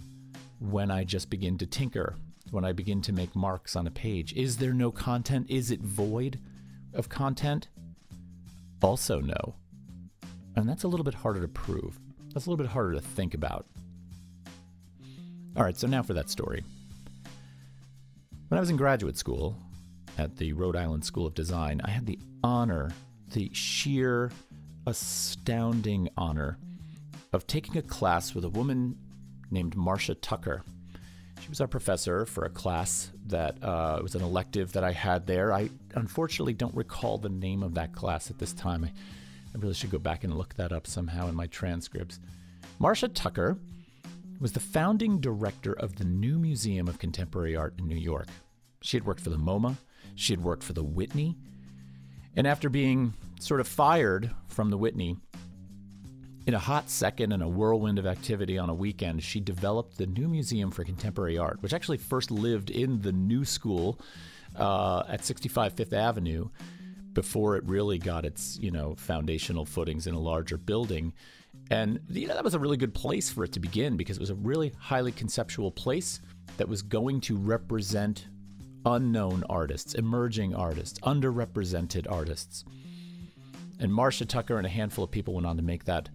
when 0.60 0.92
I 0.92 1.04
just 1.04 1.30
begin 1.30 1.58
to 1.58 1.66
tinker, 1.66 2.16
when 2.52 2.64
I 2.64 2.72
begin 2.72 3.02
to 3.02 3.12
make 3.12 3.36
marks 3.36 3.76
on 3.76 3.86
a 3.86 3.92
page? 3.92 4.32
Is 4.32 4.56
there 4.56 4.74
no 4.74 4.94
content? 4.94 5.48
Is 5.50 5.72
it 5.72 5.82
void 5.82 6.40
of 6.94 7.10
content? 7.10 7.68
Also, 8.82 9.20
no. 9.20 9.56
And 10.56 10.68
that's 10.68 10.84
a 10.84 10.88
little 10.88 11.04
bit 11.04 11.14
harder 11.14 11.42
to 11.42 11.48
prove. 11.48 12.00
That's 12.34 12.46
a 12.46 12.50
little 12.50 12.64
bit 12.64 12.72
harder 12.72 12.94
to 12.94 13.02
think 13.02 13.34
about. 13.34 13.66
All 15.56 15.64
right, 15.64 15.78
so 15.78 15.88
now 15.88 16.04
for 16.04 16.14
that 16.14 16.30
story. 16.30 16.64
When 18.48 18.58
I 18.58 18.62
was 18.62 18.70
in 18.70 18.78
graduate 18.78 19.18
school 19.18 19.58
at 20.18 20.38
the 20.38 20.54
Rhode 20.54 20.76
Island 20.76 21.06
School 21.06 21.28
of 21.28 21.34
Design, 21.34 21.82
I 21.84 21.90
had 21.92 22.06
the 22.06 22.20
honor, 22.44 22.92
the 23.34 23.50
sheer, 23.54 24.32
astounding 24.88 26.10
honor 26.18 26.58
of 27.34 27.46
taking 27.46 27.78
a 27.78 27.82
class 27.82 28.34
with 28.34 28.44
a 28.44 28.50
woman 28.50 28.98
named 29.52 29.76
Marcia 29.76 30.16
Tucker. 30.16 30.64
She 31.42 31.50
was 31.50 31.62
our 31.62 31.68
professor 31.68 32.26
for 32.26 32.46
a 32.46 32.50
class 32.50 33.12
that 33.30 33.64
uh, 33.64 34.00
was 34.02 34.16
an 34.16 34.22
elective 34.22 34.74
that 34.74 34.84
I 34.84 34.92
had 34.92 35.26
there. 35.26 35.54
I 35.54 35.70
unfortunately 35.96 36.54
don't 36.54 36.76
recall 36.76 37.18
the 37.18 37.30
name 37.30 37.64
of 37.64 37.76
that 37.76 37.94
class 37.94 38.30
at 38.30 38.40
this 38.40 38.54
time. 38.54 38.84
I, 38.84 38.88
I 38.88 39.58
really 39.58 39.74
should 39.74 39.92
go 39.92 39.98
back 39.98 40.24
and 40.24 40.36
look 40.36 40.56
that 40.56 40.72
up 40.72 40.86
somehow 40.86 41.28
in 41.28 41.36
my 41.36 41.48
transcripts. 41.48 42.20
Marcia 42.78 43.08
Tucker 43.08 43.58
was 44.40 44.54
the 44.54 44.60
founding 44.60 45.20
director 45.20 45.74
of 45.74 45.96
the 45.98 46.06
New 46.06 46.40
Museum 46.40 46.88
of 46.88 47.00
Contemporary 47.00 47.56
Art 47.56 47.74
in 47.78 47.88
New 47.88 47.98
York. 47.98 48.28
She 48.82 48.96
had 48.96 49.06
worked 49.06 49.22
for 49.22 49.30
the 49.30 49.38
MoMA, 49.38 49.78
she 50.16 50.34
had 50.34 50.44
worked 50.44 50.64
for 50.64 50.74
the 50.74 50.84
Whitney, 50.84 51.36
and 52.36 52.48
after 52.48 52.70
being 52.70 53.14
sort 53.40 53.60
of 53.60 53.68
fired 53.68 54.32
from 54.48 54.70
the 54.70 54.78
Whitney, 54.78 55.18
in 56.50 56.56
a 56.56 56.60
hot 56.60 56.90
second 56.90 57.32
and 57.32 57.44
a 57.44 57.48
whirlwind 57.48 58.00
of 58.00 58.08
activity 58.08 58.58
on 58.58 58.72
a 58.72 58.74
weekend, 58.74 59.22
she 59.22 59.40
developed 59.40 60.00
the 60.00 60.08
New 60.08 60.28
Museum 60.28 60.72
for 60.72 60.84
Contemporary 60.84 61.38
Art, 61.38 61.62
which 61.62 61.76
actually 61.76 61.98
first 61.98 62.32
lived 62.32 62.72
in 62.72 63.04
the 63.04 63.12
New 63.12 63.46
School 63.46 64.00
uh, 64.56 65.04
at 65.08 65.24
65 65.24 65.74
Fifth 65.74 65.94
Avenue 65.94 66.50
before 67.14 67.56
it 67.56 67.64
really 67.66 68.00
got 68.00 68.26
its 68.26 68.58
you 68.60 68.72
know 68.72 68.96
foundational 68.96 69.64
footings 69.64 70.08
in 70.08 70.16
a 70.16 70.20
larger 70.20 70.58
building. 70.58 71.14
And 71.70 72.00
you 72.10 72.28
know 72.28 72.34
that 72.34 72.44
was 72.44 72.56
a 72.56 72.60
really 72.60 72.78
good 72.78 72.96
place 72.96 73.30
for 73.30 73.44
it 73.44 73.52
to 73.52 73.60
begin 73.60 73.96
because 73.96 74.18
it 74.18 74.22
was 74.22 74.32
a 74.32 74.36
really 74.36 74.74
highly 74.80 75.12
conceptual 75.12 75.70
place 75.70 76.20
that 76.58 76.68
was 76.68 76.82
going 76.82 77.22
to 77.22 77.38
represent 77.38 78.26
unknown 78.88 79.44
artists, 79.52 79.94
emerging 79.94 80.56
artists, 80.56 81.00
underrepresented 81.02 82.08
artists. 82.10 82.66
And 83.80 83.94
Marcia 83.94 84.26
Tucker 84.26 84.58
and 84.58 84.66
a 84.66 84.70
handful 84.70 85.04
of 85.04 85.12
people 85.12 85.36
went 85.36 85.46
on 85.46 85.58
to 85.58 85.62
make 85.62 85.86
that, 85.86 86.10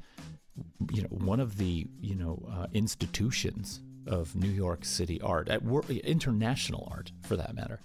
you 0.93 1.03
know, 1.03 1.09
one 1.09 1.41
of 1.41 1.57
the 1.57 1.87
you 2.01 2.15
know 2.15 2.43
uh, 2.51 2.67
institutions 2.73 3.81
of 4.07 4.35
New 4.35 4.51
York 4.51 4.85
City 4.85 5.21
art, 5.21 5.49
at 5.49 5.63
wor- 5.63 5.85
international 5.89 6.89
art 6.91 7.13
for 7.23 7.37
that 7.37 7.55
matter. 7.55 7.81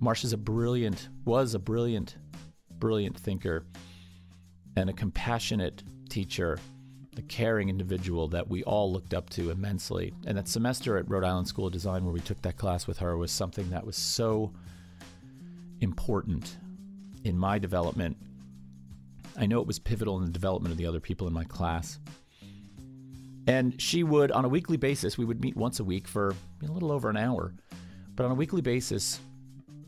Marcia's 0.00 0.32
a 0.32 0.36
brilliant, 0.36 1.08
was 1.24 1.54
a 1.54 1.58
brilliant, 1.58 2.16
brilliant 2.78 3.18
thinker, 3.18 3.66
and 4.76 4.88
a 4.88 4.92
compassionate 4.92 5.82
teacher, 6.08 6.58
a 7.16 7.22
caring 7.22 7.68
individual 7.68 8.26
that 8.28 8.48
we 8.48 8.64
all 8.64 8.90
looked 8.90 9.14
up 9.14 9.28
to 9.30 9.50
immensely. 9.50 10.12
And 10.26 10.38
that 10.38 10.48
semester 10.48 10.96
at 10.96 11.08
Rhode 11.08 11.24
Island 11.24 11.48
School 11.48 11.66
of 11.66 11.72
Design, 11.72 12.04
where 12.04 12.14
we 12.14 12.20
took 12.20 12.40
that 12.42 12.56
class 12.56 12.86
with 12.86 12.98
her, 12.98 13.16
was 13.16 13.30
something 13.30 13.68
that 13.70 13.84
was 13.84 13.96
so 13.96 14.52
important 15.80 16.56
in 17.24 17.38
my 17.38 17.58
development 17.58 18.16
I 19.36 19.46
know 19.46 19.60
it 19.60 19.66
was 19.66 19.78
pivotal 19.78 20.18
in 20.18 20.24
the 20.24 20.30
development 20.30 20.72
of 20.72 20.78
the 20.78 20.86
other 20.86 21.00
people 21.00 21.26
in 21.26 21.32
my 21.32 21.44
class. 21.44 21.98
And 23.46 23.80
she 23.80 24.02
would, 24.04 24.30
on 24.30 24.44
a 24.44 24.48
weekly 24.48 24.76
basis, 24.76 25.18
we 25.18 25.24
would 25.24 25.40
meet 25.40 25.56
once 25.56 25.80
a 25.80 25.84
week 25.84 26.06
for 26.06 26.34
a 26.62 26.70
little 26.70 26.92
over 26.92 27.08
an 27.08 27.16
hour. 27.16 27.54
But 28.14 28.26
on 28.26 28.32
a 28.32 28.36
weekly 28.36 28.60
basis, 28.60 29.20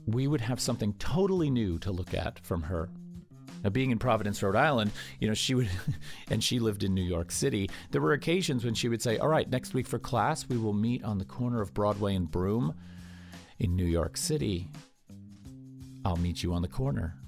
we 0.06 0.26
would 0.26 0.40
have 0.40 0.60
something 0.60 0.94
totally 0.94 1.50
new 1.50 1.78
to 1.80 1.92
look 1.92 2.14
at 2.14 2.38
from 2.40 2.62
her. 2.62 2.88
Now, 3.62 3.70
being 3.70 3.92
in 3.92 3.98
Providence, 3.98 4.42
Rhode 4.42 4.56
Island, 4.56 4.90
you 5.20 5.28
know, 5.28 5.34
she 5.34 5.54
would, 5.54 5.68
and 6.30 6.42
she 6.42 6.58
lived 6.58 6.82
in 6.82 6.94
New 6.94 7.04
York 7.04 7.30
City. 7.30 7.70
There 7.90 8.00
were 8.00 8.12
occasions 8.12 8.64
when 8.64 8.74
she 8.74 8.88
would 8.88 9.02
say, 9.02 9.18
All 9.18 9.28
right, 9.28 9.48
next 9.48 9.74
week 9.74 9.86
for 9.86 9.98
class, 9.98 10.48
we 10.48 10.56
will 10.56 10.72
meet 10.72 11.04
on 11.04 11.18
the 11.18 11.24
corner 11.24 11.60
of 11.60 11.74
Broadway 11.74 12.14
and 12.16 12.30
Broome 12.30 12.74
in 13.58 13.76
New 13.76 13.86
York 13.86 14.16
City. 14.16 14.68
I'll 16.04 16.16
meet 16.16 16.42
you 16.42 16.52
on 16.52 16.62
the 16.62 16.68
corner. 16.68 17.21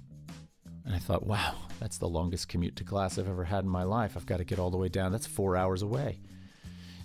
And 0.85 0.95
I 0.95 0.99
thought, 0.99 1.27
wow, 1.27 1.55
that's 1.81 1.99
the 1.99 2.09
longest 2.09 2.49
commute 2.49 2.77
to 2.77 2.85
class 2.85 3.19
I've 3.19 3.29
ever 3.29 3.45
had 3.45 3.65
in 3.65 3.71
my 3.71 3.85
life. 3.85 4.17
I've 4.17 4.27
got 4.27 4.37
to 4.39 4.45
get 4.45 4.59
all 4.59 4.71
the 4.71 4.77
way 4.77 4.89
down. 4.89 5.13
That's 5.13 5.27
four 5.27 5.57
hours 5.57 5.83
away. 5.83 6.19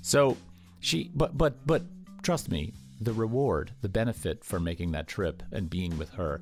So 0.01 0.37
she, 0.79 1.11
but, 1.15 1.37
but, 1.37 1.65
but 1.65 1.83
trust 2.21 2.49
me, 2.49 2.73
the 2.99 3.13
reward, 3.13 3.71
the 3.81 3.89
benefit 3.89 4.43
for 4.43 4.59
making 4.59 4.91
that 4.91 5.07
trip 5.07 5.41
and 5.51 5.69
being 5.69 5.97
with 5.97 6.11
her 6.11 6.41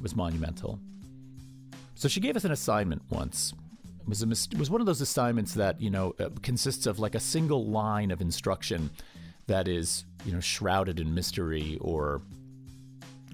was 0.00 0.14
monumental. 0.14 0.78
So 1.96 2.06
she 2.06 2.20
gave 2.20 2.36
us 2.36 2.44
an 2.44 2.52
assignment 2.52 3.02
once. 3.10 3.52
It 4.00 4.08
was, 4.08 4.22
a, 4.22 4.56
was 4.56 4.70
one 4.70 4.80
of 4.80 4.86
those 4.86 5.00
assignments 5.00 5.54
that, 5.54 5.80
you 5.80 5.90
know, 5.90 6.14
uh, 6.20 6.28
consists 6.42 6.86
of 6.86 7.00
like 7.00 7.16
a 7.16 7.20
single 7.20 7.66
line 7.66 8.12
of 8.12 8.20
instruction 8.20 8.90
that 9.48 9.66
is, 9.66 10.04
you 10.24 10.32
know, 10.32 10.40
shrouded 10.40 11.00
in 11.00 11.12
mystery 11.12 11.76
or, 11.80 12.22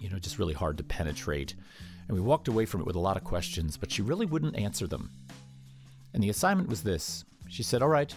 you 0.01 0.09
know, 0.09 0.19
just 0.19 0.39
really 0.39 0.55
hard 0.55 0.79
to 0.79 0.85
penetrate 0.85 1.55
and 2.09 2.17
we 2.17 2.21
walked 2.21 2.49
away 2.49 2.67
from 2.67 2.81
it 2.81 2.87
with 2.87 2.97
a 2.97 3.01
lot 3.01 3.17
of 3.17 3.25
questions, 3.25 3.77
but 3.77 3.91
she 3.91 4.03
really 4.03 4.27
wouldn't 4.27 4.57
answer 4.57 4.87
them. 4.87 5.11
And 6.13 6.23
the 6.23 6.31
assignment 6.31 6.69
was 6.69 6.83
this 6.83 7.25
She 7.49 7.63
said, 7.63 7.83
All 7.83 7.89
right, 7.89 8.15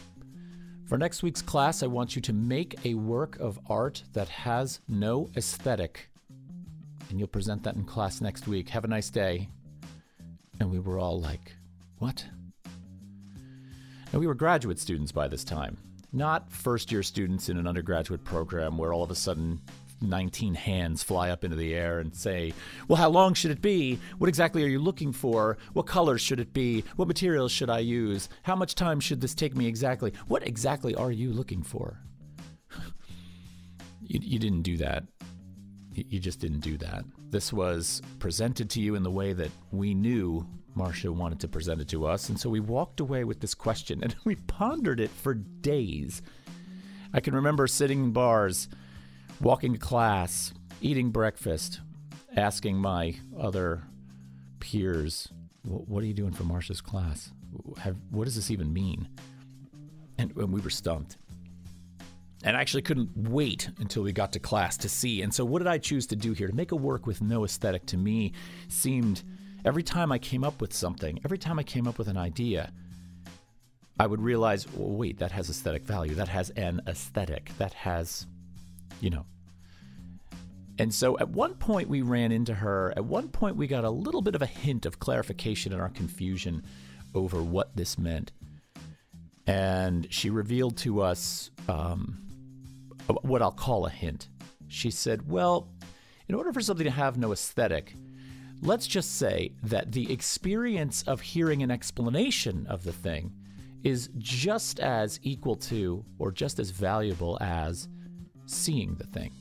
for 0.86 0.98
next 0.98 1.24
week's 1.24 1.42
class, 1.42 1.84
I 1.84 1.88
want 1.88 2.16
you 2.16 2.22
to 2.22 2.34
make 2.34 2.76
a 2.86 2.94
work 2.94 3.38
of 3.40 3.60
art 3.70 4.04
that 4.14 4.30
has 4.30 4.80
no 4.88 5.30
aesthetic. 5.36 6.10
And 7.10 7.20
you'll 7.20 7.28
present 7.28 7.64
that 7.64 7.76
in 7.76 7.84
class 7.86 8.22
next 8.22 8.48
week. 8.48 8.70
Have 8.70 8.84
a 8.86 8.88
nice 8.88 9.10
day. 9.10 9.50
And 10.60 10.72
we 10.72 10.80
were 10.80 11.00
all 11.00 11.20
like, 11.20 11.56
What? 12.00 12.26
And 14.12 14.22
we 14.22 14.28
were 14.28 14.36
graduate 14.36 14.80
students 14.80 15.12
by 15.12 15.28
this 15.28 15.44
time. 15.44 15.78
not 16.14 16.50
first 16.52 16.92
year 16.92 17.04
students 17.04 17.50
in 17.50 17.58
an 17.58 17.68
undergraduate 17.68 18.24
program 18.24 18.78
where 18.78 18.94
all 18.94 19.04
of 19.04 19.12
a 19.12 19.16
sudden 19.16 19.60
19 20.02 20.56
hands 20.56 21.04
fly 21.04 21.30
up 21.30 21.44
into 21.44 21.56
the 21.56 21.74
air 21.74 22.00
and 22.00 22.16
say, 22.16 22.54
Well, 22.88 22.98
how 22.98 23.10
long 23.10 23.34
should 23.34 23.52
it 23.52 23.62
be? 23.62 24.00
What 24.18 24.28
exactly 24.28 24.64
are 24.64 24.68
you 24.68 24.80
looking 24.80 25.12
for? 25.12 25.58
What 25.74 25.88
colors 25.88 26.22
should 26.22 26.40
it 26.40 26.54
be? 26.54 26.84
What 26.96 27.08
materials 27.08 27.52
should 27.52 27.70
I 27.70 27.80
use? 27.80 28.30
How 28.44 28.56
much 28.56 28.76
time 28.76 29.00
should 29.00 29.22
this 29.22 29.34
take 29.34 29.56
me 29.56 29.68
exactly? 29.68 30.14
What 30.28 30.46
exactly 30.48 30.96
are 30.96 31.12
you 31.12 31.32
looking 31.32 31.64
for? 31.64 32.00
you, 34.02 34.20
you 34.22 34.40
didn't 34.40 34.64
do 34.64 34.78
that. 34.78 35.04
You, 35.94 36.20
just 36.20 36.40
didn't 36.40 36.60
do 36.60 36.78
that. 36.78 37.06
This 37.32 37.52
was 37.52 38.04
presented 38.20 38.70
to 38.72 38.82
you 38.82 38.94
in 38.94 39.02
the 39.02 39.10
way 39.10 39.34
that 39.34 39.50
we 39.72 39.96
knew 39.96 40.48
Marcia 40.76 41.12
wanted 41.12 41.40
to 41.40 41.48
present 41.48 41.82
it 41.82 41.88
to 41.88 42.06
us. 42.06 42.30
And 42.30 42.40
so 42.40 42.52
we 42.52 42.60
walked 42.60 43.00
away 43.00 43.24
with 43.24 43.40
this 43.40 43.56
question 43.56 44.00
and 44.04 44.16
we 44.24 44.36
pondered 44.36 45.00
it 45.00 45.10
for 45.10 45.34
days. 45.34 46.22
I 47.14 47.20
can 47.20 47.34
remember 47.34 47.66
sitting 47.66 48.04
in 48.04 48.12
bars 48.12 48.68
walking 49.42 49.74
to 49.74 49.80
class, 49.80 50.54
eating 50.82 51.12
breakfast, 51.12 51.82
asking 52.36 52.78
my 52.78 53.16
other 53.38 53.84
peers, 54.60 55.30
"What 55.64 56.04
are 56.04 56.08
you 56.08 56.14
doing 56.14 56.34
for 56.34 56.44
Marcia's 56.44 56.82
class? 56.82 57.32
Have, 57.80 57.98
what 58.12 58.26
does 58.26 58.36
this 58.36 58.52
even 58.52 58.74
mean?" 58.74 59.08
And, 60.18 60.36
and 60.36 60.52
we 60.52 60.62
were 60.62 60.70
stumped. 60.70 61.18
And 62.44 62.56
I 62.56 62.62
actually 62.62 62.84
couldn't 62.84 63.16
wait 63.16 63.70
until 63.80 64.04
we 64.04 64.12
got 64.12 64.32
to 64.34 64.40
class 64.40 64.78
to 64.78 64.90
see. 64.90 65.22
And 65.22 65.34
so, 65.34 65.44
what 65.44 65.60
did 65.60 65.68
I 65.68 65.78
choose 65.78 66.06
to 66.08 66.16
do 66.16 66.34
here? 66.34 66.48
To 66.48 66.56
make 66.56 66.72
a 66.72 66.76
work 66.76 67.08
with 67.08 67.22
no 67.22 67.46
aesthetic 67.46 67.86
to 67.88 67.98
me 67.98 68.34
seemed 68.68 69.24
every 69.66 69.84
time 69.84 70.12
I 70.12 70.20
came 70.20 70.44
up 70.44 70.62
with 70.62 70.74
something, 70.74 71.20
every 71.26 71.38
time 71.38 71.60
I 71.60 71.64
came 71.64 71.88
up 71.88 71.98
with 71.98 72.08
an 72.08 72.18
idea, 72.18 72.72
I 74.00 74.06
would 74.06 74.22
realize, 74.22 74.68
wait, 74.74 75.18
that 75.18 75.32
has 75.32 75.50
aesthetic 75.50 75.84
value. 75.84 76.14
That 76.14 76.28
has 76.28 76.52
an 76.52 76.82
aesthetic. 76.88 77.52
That 77.58 77.74
has 77.74 78.28
you 79.02 79.10
know. 79.10 79.26
And 80.80 80.94
so 80.94 81.18
at 81.18 81.30
one 81.30 81.56
point 81.56 81.90
we 81.90 82.02
ran 82.02 82.32
into 82.32 82.54
her. 82.54 82.94
At 82.96 83.06
one 83.06 83.30
point 83.30 83.56
we 83.56 83.68
got 83.68 83.84
a 83.84 83.90
little 83.90 84.22
bit 84.22 84.36
of 84.36 84.42
a 84.42 84.46
hint 84.46 84.86
of 84.86 85.00
clarification 85.00 85.74
in 85.74 85.80
our 85.80 85.90
confusion 85.90 86.64
over 87.16 87.42
what 87.42 87.76
this 87.76 87.98
meant. 87.98 88.32
And 89.48 90.08
she 90.12 90.30
revealed 90.30 90.78
to 90.78 91.02
us 91.02 91.52
um, 91.68 92.20
what 93.22 93.42
I'll 93.42 93.52
call 93.52 93.86
a 93.86 93.90
hint. 93.90 94.28
She 94.68 94.92
said, 94.92 95.30
Well, 95.30 95.70
in 96.28 96.36
order 96.36 96.52
for 96.52 96.62
something 96.62 96.84
to 96.84 96.92
have 96.92 97.18
no 97.18 97.32
aesthetic, 97.32 97.94
let's 98.62 98.86
just 98.86 99.16
say 99.16 99.54
that 99.64 99.94
the 99.94 100.12
experience 100.12 101.04
of 101.04 101.22
hearing 101.22 101.64
an 101.64 101.72
explanation 101.72 102.68
of 102.68 102.84
the 102.84 102.92
thing 102.92 103.34
is 103.84 104.10
just 104.18 104.80
as 104.80 105.20
equal 105.24 105.56
to 105.56 106.04
or 106.20 106.32
just 106.32 106.60
as 106.60 106.72
valuable 106.72 107.38
as 107.40 107.88
seeing 108.48 108.96
the 108.96 109.06
thing. 109.06 109.32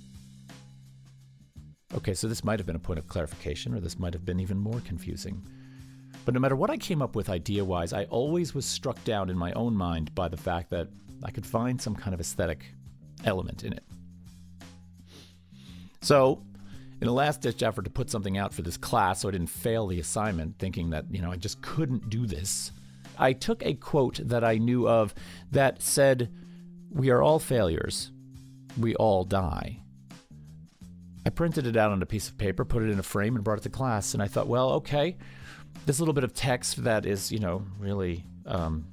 Okay, 1.94 2.14
so 2.14 2.28
this 2.28 2.44
might 2.44 2.58
have 2.58 2.66
been 2.66 2.76
a 2.76 2.80
point 2.80 2.98
of 2.98 3.08
clarification, 3.08 3.74
or 3.74 3.80
this 3.80 3.98
might 3.98 4.12
have 4.12 4.24
been 4.24 4.40
even 4.40 4.58
more 4.58 4.80
confusing. 4.80 5.42
But 6.24 6.34
no 6.34 6.40
matter 6.40 6.56
what 6.56 6.70
I 6.70 6.76
came 6.76 7.00
up 7.00 7.14
with 7.14 7.30
idea 7.30 7.64
wise, 7.64 7.92
I 7.92 8.04
always 8.04 8.54
was 8.54 8.66
struck 8.66 9.02
down 9.04 9.30
in 9.30 9.38
my 9.38 9.52
own 9.52 9.74
mind 9.76 10.14
by 10.14 10.28
the 10.28 10.36
fact 10.36 10.70
that 10.70 10.88
I 11.24 11.30
could 11.30 11.46
find 11.46 11.80
some 11.80 11.94
kind 11.94 12.12
of 12.12 12.20
aesthetic 12.20 12.64
element 13.24 13.62
in 13.62 13.72
it. 13.72 13.84
So, 16.02 16.42
in 17.00 17.08
a 17.08 17.12
last 17.12 17.42
ditch 17.42 17.62
effort 17.62 17.84
to 17.84 17.90
put 17.90 18.10
something 18.10 18.36
out 18.36 18.52
for 18.52 18.62
this 18.62 18.76
class 18.76 19.20
so 19.20 19.28
I 19.28 19.32
didn't 19.32 19.48
fail 19.48 19.86
the 19.86 20.00
assignment, 20.00 20.58
thinking 20.58 20.90
that, 20.90 21.04
you 21.10 21.22
know, 21.22 21.30
I 21.30 21.36
just 21.36 21.62
couldn't 21.62 22.10
do 22.10 22.26
this, 22.26 22.72
I 23.18 23.32
took 23.32 23.64
a 23.64 23.74
quote 23.74 24.20
that 24.24 24.44
I 24.44 24.58
knew 24.58 24.88
of 24.88 25.14
that 25.52 25.80
said, 25.80 26.30
We 26.90 27.10
are 27.10 27.22
all 27.22 27.38
failures 27.38 28.10
we 28.78 28.94
all 28.96 29.24
die. 29.24 29.80
I 31.24 31.30
printed 31.30 31.66
it 31.66 31.76
out 31.76 31.90
on 31.90 32.02
a 32.02 32.06
piece 32.06 32.28
of 32.28 32.38
paper, 32.38 32.64
put 32.64 32.82
it 32.82 32.90
in 32.90 32.98
a 32.98 33.02
frame, 33.02 33.34
and 33.34 33.44
brought 33.44 33.58
it 33.58 33.62
to 33.62 33.68
class. 33.68 34.14
And 34.14 34.22
I 34.22 34.28
thought, 34.28 34.46
well, 34.46 34.70
okay, 34.74 35.16
this 35.84 35.98
little 35.98 36.14
bit 36.14 36.24
of 36.24 36.34
text 36.34 36.84
that 36.84 37.04
is, 37.04 37.32
you 37.32 37.40
know, 37.40 37.64
really, 37.78 38.24
um, 38.46 38.86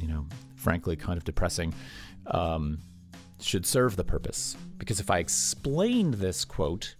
you 0.00 0.06
know, 0.06 0.26
frankly, 0.54 0.94
kind 0.94 1.16
of 1.16 1.24
depressing, 1.24 1.74
um, 2.28 2.78
should 3.40 3.66
serve 3.66 3.96
the 3.96 4.04
purpose. 4.04 4.56
Because 4.78 5.00
if 5.00 5.10
I 5.10 5.18
explained 5.18 6.14
this 6.14 6.44
quote, 6.44 6.94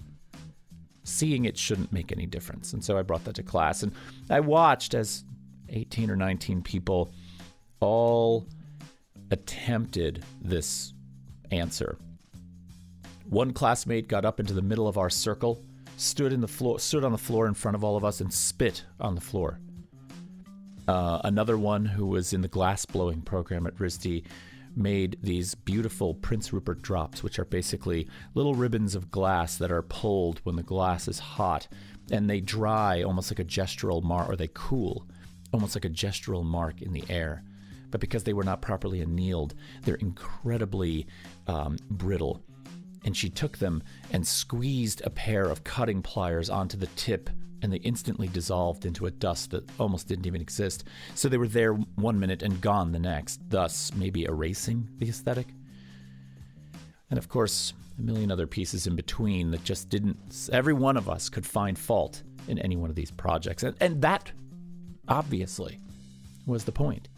seeing 1.05 1.45
it 1.45 1.57
shouldn't 1.57 1.93
make 1.93 2.13
any 2.13 2.27
difference. 2.27 2.73
And 2.73 2.85
so 2.85 2.99
I 2.99 3.03
brought 3.03 3.25
that 3.25 3.37
to 3.37 3.43
class. 3.43 3.83
And 3.83 3.93
I 4.29 4.41
watched 4.41 4.95
as 4.95 5.25
18 5.69 6.11
or 6.11 6.17
19 6.17 6.63
people 6.63 7.13
all 7.81 8.47
attempted 9.31 10.25
this 10.43 10.93
answer. 11.51 11.99
One 13.29 13.53
classmate 13.53 14.09
got 14.09 14.25
up 14.25 14.41
into 14.41 14.55
the 14.55 14.63
middle 14.63 14.89
of 14.89 14.97
our 14.97 15.11
circle, 15.11 15.63
stood 15.97 16.33
in 16.33 16.41
the 16.41 16.49
floor, 16.49 16.79
stood 16.79 17.05
on 17.05 17.13
the 17.13 17.19
floor 17.19 17.47
in 17.47 17.55
front 17.55 17.75
of 17.75 17.85
all 17.85 17.97
of 17.97 18.05
us, 18.05 18.21
and 18.21 18.33
spit 18.33 18.85
on 19.01 19.15
the 19.15 19.21
floor. 19.21 19.61
Uh, 20.87 21.21
another 21.25 21.59
one 21.59 21.85
who 21.85 22.07
was 22.07 22.33
in 22.33 22.41
the 22.41 22.49
glass 22.49 22.87
blowing 22.87 23.21
program 23.21 23.67
at 23.67 23.77
RISD 23.77 24.25
made 24.75 25.19
these 25.23 25.55
beautiful 25.55 26.15
Prince 26.15 26.53
Rupert 26.53 26.81
drops, 26.81 27.23
which 27.23 27.39
are 27.39 27.45
basically 27.45 28.09
little 28.35 28.55
ribbons 28.55 28.95
of 28.95 29.11
glass 29.11 29.57
that 29.57 29.73
are 29.73 29.83
pulled 29.83 30.39
when 30.45 30.57
the 30.57 30.63
glass 30.63 31.09
is 31.09 31.19
hot, 31.19 31.69
and 32.11 32.31
they 32.31 32.41
dry 32.41 33.03
almost 33.03 33.31
like 33.31 33.41
a 33.41 33.45
gestural 33.45 34.03
mark, 34.03 34.31
or 34.31 34.37
they 34.37 34.49
cool 34.55 35.07
almost 35.53 35.75
like 35.75 35.85
a 35.85 35.91
gestural 35.91 36.45
mark 36.45 36.81
in 36.81 36.93
the 36.93 37.05
air 37.09 37.43
but 37.91 38.01
because 38.01 38.25
they 38.25 38.33
were 38.33 38.45
not 38.45 38.63
properly 38.63 39.01
annealed, 39.01 39.55
they're 39.83 39.97
incredibly 39.97 41.07
um, 41.47 41.77
brittle. 41.91 42.43
And 43.05 43.17
she 43.17 43.31
took 43.31 43.59
them 43.59 43.83
and 44.13 44.27
squeezed 44.27 45.03
a 45.05 45.11
pair 45.11 45.45
of 45.45 45.65
cutting 45.65 46.03
pliers 46.03 46.51
onto 46.51 46.77
the 46.77 46.89
tip, 46.89 47.31
and 47.63 47.73
they 47.73 47.79
instantly 47.79 48.29
dissolved 48.29 48.85
into 48.85 49.07
a 49.07 49.11
dust 49.11 49.51
that 49.53 49.69
almost 49.79 50.09
didn't 50.09 50.27
even 50.27 50.41
exist. 50.41 50.85
So 51.15 51.29
they 51.29 51.39
were 51.39 51.49
there 51.49 51.73
one 51.73 52.21
minute 52.21 52.43
and 52.43 52.61
gone 52.61 52.93
the 52.93 52.99
next, 52.99 53.41
thus 53.49 53.93
maybe 53.95 54.25
erasing 54.25 54.89
the 54.99 55.09
aesthetic. 55.09 55.47
And 57.11 57.19
of 57.19 57.29
course, 57.29 57.73
a 57.99 58.03
million 58.03 58.31
other 58.31 58.47
pieces 58.47 58.87
in 58.87 58.95
between 58.95 59.51
that 59.53 59.65
just 59.65 59.89
didn't, 59.89 60.49
every 60.53 60.75
one 60.75 60.97
of 60.97 61.09
us 61.09 61.29
could 61.29 61.47
find 61.47 61.79
fault 61.79 62.23
in 62.47 62.59
any 62.59 62.77
one 62.77 62.91
of 62.91 62.97
these 62.97 63.11
projects. 63.11 63.63
And, 63.63 63.77
and 63.81 64.03
that, 64.03 64.31
obviously, 65.09 65.79
was 66.47 66.65
the 66.65 66.73
point 66.73 67.09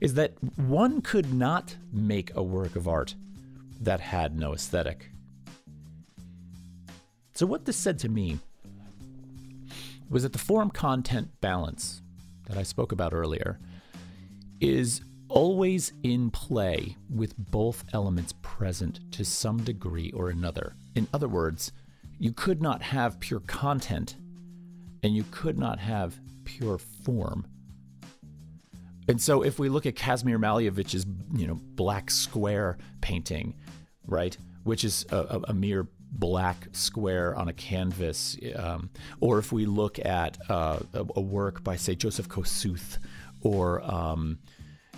is 0.00 0.14
that 0.14 0.32
one 0.56 1.02
could 1.02 1.32
not 1.32 1.76
make 1.92 2.34
a 2.34 2.42
work 2.42 2.76
of 2.76 2.88
art 2.88 3.14
that 3.80 4.00
had 4.00 4.38
no 4.38 4.52
aesthetic. 4.54 5.10
So, 7.34 7.46
what 7.46 7.64
this 7.64 7.76
said 7.76 7.98
to 8.00 8.08
me 8.08 8.38
was 10.08 10.24
that 10.24 10.32
the 10.32 10.38
form 10.38 10.70
content 10.70 11.28
balance 11.40 12.02
that 12.46 12.58
I 12.58 12.62
spoke 12.64 12.92
about 12.92 13.14
earlier 13.14 13.58
is 14.60 15.02
always 15.28 15.92
in 16.02 16.30
play 16.30 16.96
with 17.08 17.36
both 17.38 17.84
elements 17.92 18.34
present 18.42 19.00
to 19.12 19.24
some 19.24 19.62
degree 19.62 20.10
or 20.10 20.28
another. 20.28 20.74
In 20.96 21.06
other 21.14 21.28
words, 21.28 21.72
you 22.18 22.32
could 22.32 22.60
not 22.60 22.82
have 22.82 23.20
pure 23.20 23.40
content 23.40 24.16
and 25.02 25.14
you 25.14 25.24
could 25.30 25.58
not 25.58 25.78
have 25.78 26.18
pure 26.44 26.78
form 26.78 27.46
and 29.10 29.20
so 29.20 29.42
if 29.42 29.58
we 29.58 29.68
look 29.68 29.86
at 29.86 29.96
Kazimir 29.96 30.38
Malevich's, 30.38 31.04
you 31.34 31.48
know, 31.48 31.58
black 31.74 32.12
square 32.12 32.78
painting, 33.00 33.56
right, 34.06 34.36
which 34.62 34.84
is 34.84 35.04
a, 35.10 35.40
a 35.48 35.52
mere 35.52 35.88
black 36.12 36.68
square 36.70 37.34
on 37.34 37.48
a 37.48 37.52
canvas, 37.52 38.36
um, 38.54 38.88
or 39.18 39.40
if 39.40 39.50
we 39.50 39.66
look 39.66 39.98
at 39.98 40.38
uh, 40.48 40.78
a, 40.94 41.04
a, 41.16 41.20
work 41.20 41.64
by, 41.64 41.74
say, 41.74 41.96
Joseph 41.96 42.28
Kosuth, 42.28 42.98
or 43.40 43.82
um, 43.82 44.38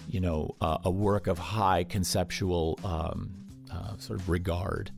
you 0.06 0.20
know, 0.20 0.56
uh, 0.60 0.76
a 0.84 0.90
work 0.90 1.26
of 1.26 1.38
high 1.38 1.82
conceptual 1.82 2.78
um, 2.84 3.32
uh, 3.72 3.96
sort 3.96 4.20
of 4.20 4.28
regard, 4.28 4.90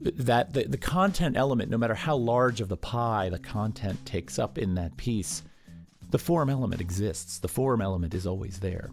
that 0.00 0.54
the, 0.54 0.64
the 0.64 0.76
content 0.76 1.36
element, 1.36 1.70
no 1.70 1.78
matter 1.78 1.94
how 1.94 2.16
large 2.16 2.60
of 2.60 2.68
the 2.68 2.76
pie 2.76 3.28
the 3.28 3.38
content 3.38 4.04
takes 4.04 4.40
up 4.40 4.58
in 4.58 4.74
that 4.74 4.96
piece, 4.96 5.44
the 6.10 6.18
form 6.18 6.48
element 6.48 6.80
exists, 6.80 7.38
the 7.38 7.48
form 7.48 7.80
element 7.80 8.14
is 8.14 8.26
always 8.26 8.60
there. 8.60 8.90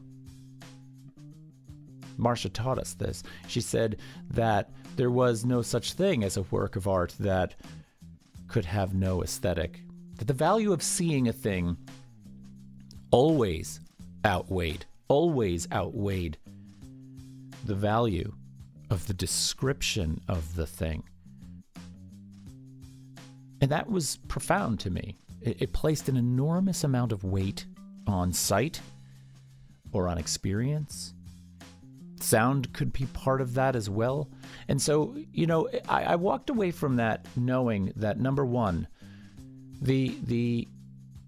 Marcia 2.17 2.49
taught 2.49 2.79
us 2.79 2.93
this. 2.93 3.23
She 3.47 3.61
said 3.61 3.97
that 4.31 4.71
there 4.95 5.11
was 5.11 5.45
no 5.45 5.61
such 5.61 5.93
thing 5.93 6.23
as 6.23 6.37
a 6.37 6.43
work 6.43 6.75
of 6.75 6.87
art 6.87 7.13
that 7.19 7.55
could 8.47 8.65
have 8.65 8.93
no 8.93 9.23
aesthetic, 9.23 9.81
that 10.17 10.27
the 10.27 10.33
value 10.33 10.71
of 10.71 10.81
seeing 10.81 11.27
a 11.27 11.33
thing 11.33 11.77
always 13.11 13.79
outweighed, 14.25 14.85
always 15.07 15.67
outweighed 15.71 16.37
the 17.65 17.75
value 17.75 18.33
of 18.89 19.07
the 19.07 19.13
description 19.13 20.21
of 20.27 20.55
the 20.55 20.67
thing. 20.67 21.03
And 23.61 23.71
that 23.71 23.89
was 23.89 24.17
profound 24.27 24.79
to 24.81 24.89
me. 24.89 25.17
It, 25.45 25.61
it 25.61 25.73
placed 25.73 26.09
an 26.09 26.17
enormous 26.17 26.83
amount 26.83 27.11
of 27.13 27.23
weight 27.23 27.65
on 28.07 28.33
sight 28.33 28.81
or 29.93 30.09
on 30.09 30.17
experience 30.17 31.13
Sound 32.21 32.73
could 32.73 32.93
be 32.93 33.05
part 33.07 33.41
of 33.41 33.53
that 33.55 33.75
as 33.75 33.89
well. 33.89 34.29
And 34.67 34.81
so, 34.81 35.15
you 35.31 35.47
know, 35.47 35.69
I, 35.87 36.03
I 36.03 36.15
walked 36.15 36.49
away 36.49 36.71
from 36.71 36.95
that 36.95 37.25
knowing 37.35 37.91
that 37.97 38.19
number 38.19 38.45
one, 38.45 38.87
the 39.81 40.15
the 40.23 40.67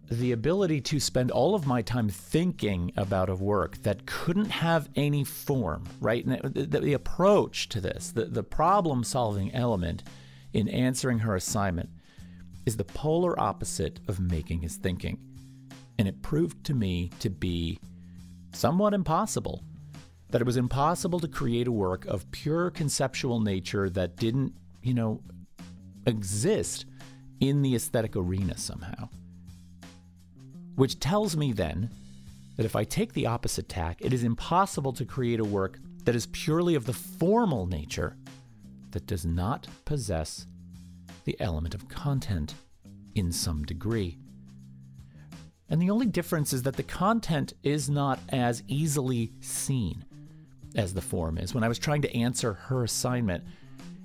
the 0.09 0.31
ability 0.31 0.79
to 0.79 1.01
spend 1.01 1.31
all 1.31 1.53
of 1.53 1.67
my 1.67 1.81
time 1.81 2.07
thinking 2.07 2.93
about 2.95 3.29
a 3.29 3.35
work 3.35 3.77
that 3.83 4.05
couldn't 4.05 4.49
have 4.49 4.87
any 4.95 5.25
form, 5.25 5.83
right? 5.99 6.25
And 6.25 6.53
the, 6.53 6.79
the 6.79 6.93
approach 6.93 7.67
to 7.69 7.81
this, 7.81 8.11
the, 8.11 8.23
the 8.23 8.43
problem 8.43 9.03
solving 9.03 9.53
element 9.53 10.03
in 10.53 10.69
answering 10.69 11.19
her 11.19 11.35
assignment, 11.35 11.89
is 12.67 12.75
the 12.75 12.83
polar 12.83 13.39
opposite 13.39 14.01
of 14.09 14.19
making 14.19 14.59
his 14.59 14.75
thinking. 14.75 15.17
And 15.97 16.05
it 16.05 16.21
proved 16.21 16.65
to 16.65 16.73
me 16.73 17.09
to 17.21 17.29
be 17.29 17.79
somewhat 18.51 18.93
impossible. 18.93 19.63
That 20.31 20.41
it 20.41 20.45
was 20.45 20.57
impossible 20.57 21.21
to 21.21 21.29
create 21.29 21.69
a 21.69 21.71
work 21.71 22.05
of 22.07 22.29
pure 22.31 22.69
conceptual 22.69 23.39
nature 23.39 23.89
that 23.91 24.17
didn't, 24.17 24.53
you 24.83 24.93
know, 24.93 25.21
exist 26.05 26.85
in 27.39 27.61
the 27.61 27.73
aesthetic 27.73 28.17
arena 28.17 28.57
somehow. 28.57 29.07
Which 30.75 30.99
tells 30.99 31.37
me 31.37 31.53
then 31.53 31.89
that 32.57 32.65
if 32.65 32.75
I 32.75 32.83
take 32.83 33.13
the 33.13 33.27
opposite 33.27 33.69
tack, 33.69 34.01
it 34.01 34.11
is 34.11 34.25
impossible 34.25 34.91
to 34.91 35.05
create 35.05 35.39
a 35.39 35.45
work 35.45 35.79
that 36.03 36.15
is 36.15 36.25
purely 36.27 36.75
of 36.75 36.85
the 36.85 36.91
formal 36.91 37.65
nature 37.65 38.17
that 38.91 39.07
does 39.07 39.25
not 39.25 39.67
possess 39.85 40.47
the 41.27 41.39
element 41.41 41.75
of 41.75 41.89
content 41.89 42.55
in 43.13 43.33
some 43.33 43.65
degree. 43.65 44.17
And 45.69 45.81
the 45.81 45.89
only 45.89 46.05
difference 46.05 46.53
is 46.53 46.63
that 46.63 46.77
the 46.77 46.83
content 46.83 47.51
is 47.63 47.89
not 47.89 48.17
as 48.29 48.63
easily 48.69 49.33
seen 49.41 50.05
as 50.75 50.93
the 50.93 51.01
form 51.01 51.37
is. 51.37 51.53
When 51.53 51.65
I 51.65 51.67
was 51.67 51.79
trying 51.79 52.01
to 52.03 52.17
answer 52.17 52.53
her 52.53 52.85
assignment 52.85 53.43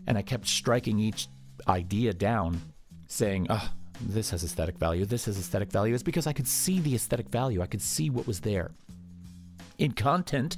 and 0.08 0.18
I 0.18 0.22
kept 0.22 0.48
striking 0.48 0.98
each 0.98 1.28
idea 1.68 2.12
down, 2.12 2.60
saying, 3.06 3.46
oh, 3.50 3.70
this 4.00 4.30
has 4.30 4.42
aesthetic 4.42 4.76
value, 4.76 5.04
this 5.04 5.26
has 5.26 5.38
aesthetic 5.38 5.70
value, 5.70 5.94
is 5.94 6.02
because 6.02 6.26
I 6.26 6.32
could 6.32 6.48
see 6.48 6.80
the 6.80 6.96
aesthetic 6.96 7.28
value. 7.28 7.62
I 7.62 7.68
could 7.68 7.82
see 7.82 8.10
what 8.10 8.26
was 8.26 8.40
there. 8.40 8.72
In 9.78 9.92
content, 9.92 10.56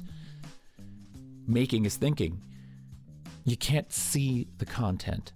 making 1.47 1.85
is 1.85 1.95
thinking. 1.95 2.41
You 3.43 3.55
can't 3.55 3.93
see 3.93 4.47
the 4.57 4.65
content, 4.65 5.31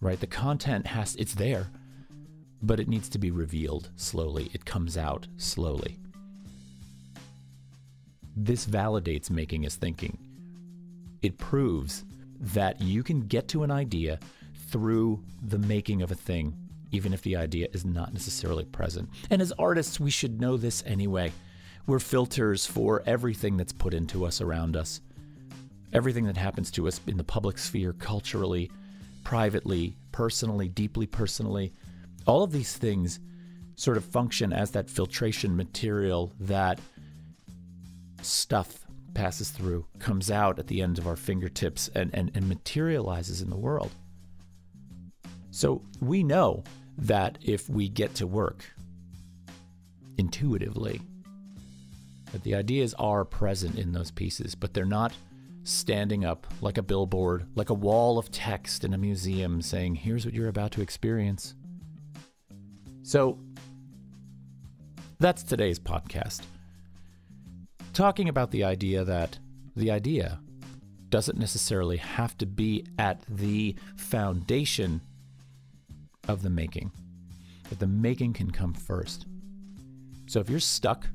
right? 0.00 0.18
The 0.18 0.26
content 0.26 0.86
has, 0.86 1.16
it's 1.16 1.34
there, 1.34 1.68
but 2.62 2.80
it 2.80 2.88
needs 2.88 3.08
to 3.10 3.18
be 3.18 3.30
revealed 3.30 3.90
slowly. 3.96 4.50
It 4.52 4.64
comes 4.64 4.96
out 4.96 5.26
slowly. 5.36 5.98
This 8.36 8.66
validates 8.66 9.30
making 9.30 9.64
is 9.64 9.76
thinking. 9.76 10.18
It 11.22 11.38
proves 11.38 12.04
that 12.40 12.80
you 12.80 13.02
can 13.02 13.26
get 13.26 13.48
to 13.48 13.62
an 13.62 13.70
idea 13.70 14.18
through 14.68 15.22
the 15.42 15.58
making 15.58 16.00
of 16.00 16.10
a 16.10 16.14
thing 16.14 16.56
even 16.92 17.12
if 17.12 17.22
the 17.22 17.36
idea 17.36 17.68
is 17.72 17.84
not 17.84 18.12
necessarily 18.12 18.64
present. 18.64 19.08
And 19.30 19.40
as 19.40 19.52
artists, 19.58 20.00
we 20.00 20.10
should 20.10 20.40
know 20.40 20.56
this 20.56 20.82
anyway. 20.86 21.32
We're 21.86 21.98
filters 21.98 22.66
for 22.66 23.02
everything 23.06 23.56
that's 23.56 23.72
put 23.72 23.94
into 23.94 24.24
us 24.24 24.40
around 24.40 24.76
us, 24.76 25.00
everything 25.92 26.24
that 26.26 26.36
happens 26.36 26.70
to 26.72 26.88
us 26.88 27.00
in 27.06 27.16
the 27.16 27.24
public 27.24 27.58
sphere, 27.58 27.92
culturally, 27.92 28.70
privately, 29.30 29.96
personally, 30.10 30.68
deeply 30.68 31.06
personally. 31.06 31.72
All 32.26 32.42
of 32.42 32.50
these 32.50 32.76
things 32.76 33.20
sort 33.76 33.96
of 33.96 34.04
function 34.04 34.52
as 34.52 34.72
that 34.72 34.90
filtration 34.90 35.56
material 35.56 36.32
that 36.40 36.80
stuff 38.22 38.84
passes 39.14 39.50
through, 39.52 39.86
comes 40.00 40.32
out 40.32 40.58
at 40.58 40.66
the 40.66 40.82
end 40.82 40.98
of 40.98 41.06
our 41.06 41.14
fingertips, 41.14 41.88
and, 41.94 42.12
and, 42.12 42.32
and 42.34 42.48
materializes 42.48 43.40
in 43.40 43.50
the 43.50 43.56
world. 43.56 43.92
So 45.52 45.80
we 46.00 46.24
know 46.24 46.64
that 46.98 47.38
if 47.40 47.70
we 47.70 47.88
get 47.88 48.16
to 48.16 48.26
work 48.26 48.64
intuitively, 50.18 51.00
that 52.32 52.42
the 52.42 52.56
ideas 52.56 52.94
are 52.94 53.24
present 53.24 53.78
in 53.78 53.92
those 53.92 54.10
pieces, 54.10 54.56
but 54.56 54.74
they're 54.74 54.84
not 54.84 55.12
standing 55.70 56.24
up 56.24 56.46
like 56.60 56.78
a 56.78 56.82
billboard, 56.82 57.46
like 57.54 57.70
a 57.70 57.74
wall 57.74 58.18
of 58.18 58.30
text 58.30 58.84
in 58.84 58.92
a 58.92 58.98
museum 58.98 59.62
saying, 59.62 59.94
here's 59.94 60.24
what 60.24 60.34
you're 60.34 60.48
about 60.48 60.72
to 60.72 60.82
experience. 60.82 61.54
So 63.02 63.38
that's 65.18 65.42
today's 65.42 65.78
podcast. 65.78 66.42
Talking 67.92 68.28
about 68.28 68.50
the 68.50 68.64
idea 68.64 69.04
that 69.04 69.38
the 69.76 69.90
idea 69.90 70.40
doesn't 71.08 71.38
necessarily 71.38 71.96
have 71.96 72.36
to 72.38 72.46
be 72.46 72.84
at 72.98 73.20
the 73.28 73.74
foundation 73.96 75.00
of 76.28 76.42
the 76.42 76.50
making, 76.50 76.92
that 77.68 77.78
the 77.78 77.86
making 77.86 78.32
can 78.32 78.50
come 78.50 78.72
first. 78.72 79.26
So 80.26 80.40
if 80.40 80.48
you're 80.48 80.60
stuck, 80.60 81.06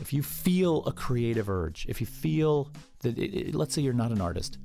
if 0.00 0.12
you 0.12 0.22
feel 0.22 0.84
a 0.86 0.92
creative 0.92 1.48
urge, 1.48 1.86
if 1.88 2.00
you 2.00 2.06
feel 2.06 2.70
that, 3.00 3.18
it, 3.18 3.34
it, 3.34 3.54
let's 3.54 3.74
say 3.74 3.82
you're 3.82 3.92
not 3.92 4.10
an 4.10 4.20
artist 4.20 4.58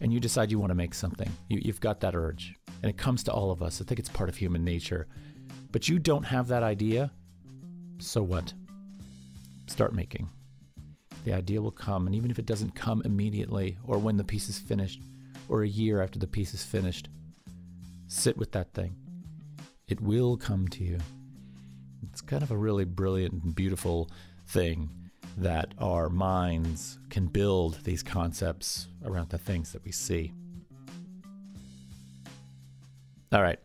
and 0.00 0.12
you 0.12 0.20
decide 0.20 0.50
you 0.50 0.58
want 0.58 0.70
to 0.70 0.74
make 0.74 0.94
something, 0.94 1.30
you, 1.48 1.60
you've 1.62 1.80
got 1.80 2.00
that 2.00 2.14
urge, 2.14 2.54
and 2.82 2.90
it 2.90 2.96
comes 2.96 3.22
to 3.24 3.32
all 3.32 3.50
of 3.50 3.62
us. 3.62 3.80
I 3.80 3.84
think 3.84 4.00
it's 4.00 4.08
part 4.08 4.28
of 4.28 4.36
human 4.36 4.64
nature. 4.64 5.06
But 5.70 5.88
you 5.88 5.98
don't 5.98 6.24
have 6.24 6.48
that 6.48 6.62
idea, 6.62 7.12
so 7.98 8.22
what? 8.22 8.52
Start 9.68 9.94
making. 9.94 10.28
The 11.24 11.32
idea 11.32 11.62
will 11.62 11.70
come, 11.70 12.06
and 12.06 12.16
even 12.16 12.30
if 12.30 12.38
it 12.38 12.46
doesn't 12.46 12.74
come 12.74 13.00
immediately, 13.04 13.78
or 13.84 13.98
when 13.98 14.16
the 14.16 14.24
piece 14.24 14.48
is 14.48 14.58
finished, 14.58 15.00
or 15.48 15.62
a 15.62 15.68
year 15.68 16.02
after 16.02 16.18
the 16.18 16.26
piece 16.26 16.52
is 16.52 16.64
finished, 16.64 17.08
Sit 18.12 18.36
with 18.36 18.52
that 18.52 18.74
thing. 18.74 18.94
It 19.88 19.98
will 20.02 20.36
come 20.36 20.68
to 20.68 20.84
you. 20.84 20.98
It's 22.10 22.20
kind 22.20 22.42
of 22.42 22.50
a 22.50 22.56
really 22.56 22.84
brilliant 22.84 23.42
and 23.42 23.54
beautiful 23.54 24.10
thing 24.46 24.90
that 25.36 25.72
our 25.78 26.08
minds 26.08 26.98
can 27.10 27.26
build 27.26 27.82
these 27.84 28.02
concepts 28.02 28.88
around 29.04 29.30
the 29.30 29.38
things 29.38 29.72
that 29.72 29.84
we 29.84 29.92
see. 29.92 30.32
All 33.32 33.42
right, 33.42 33.58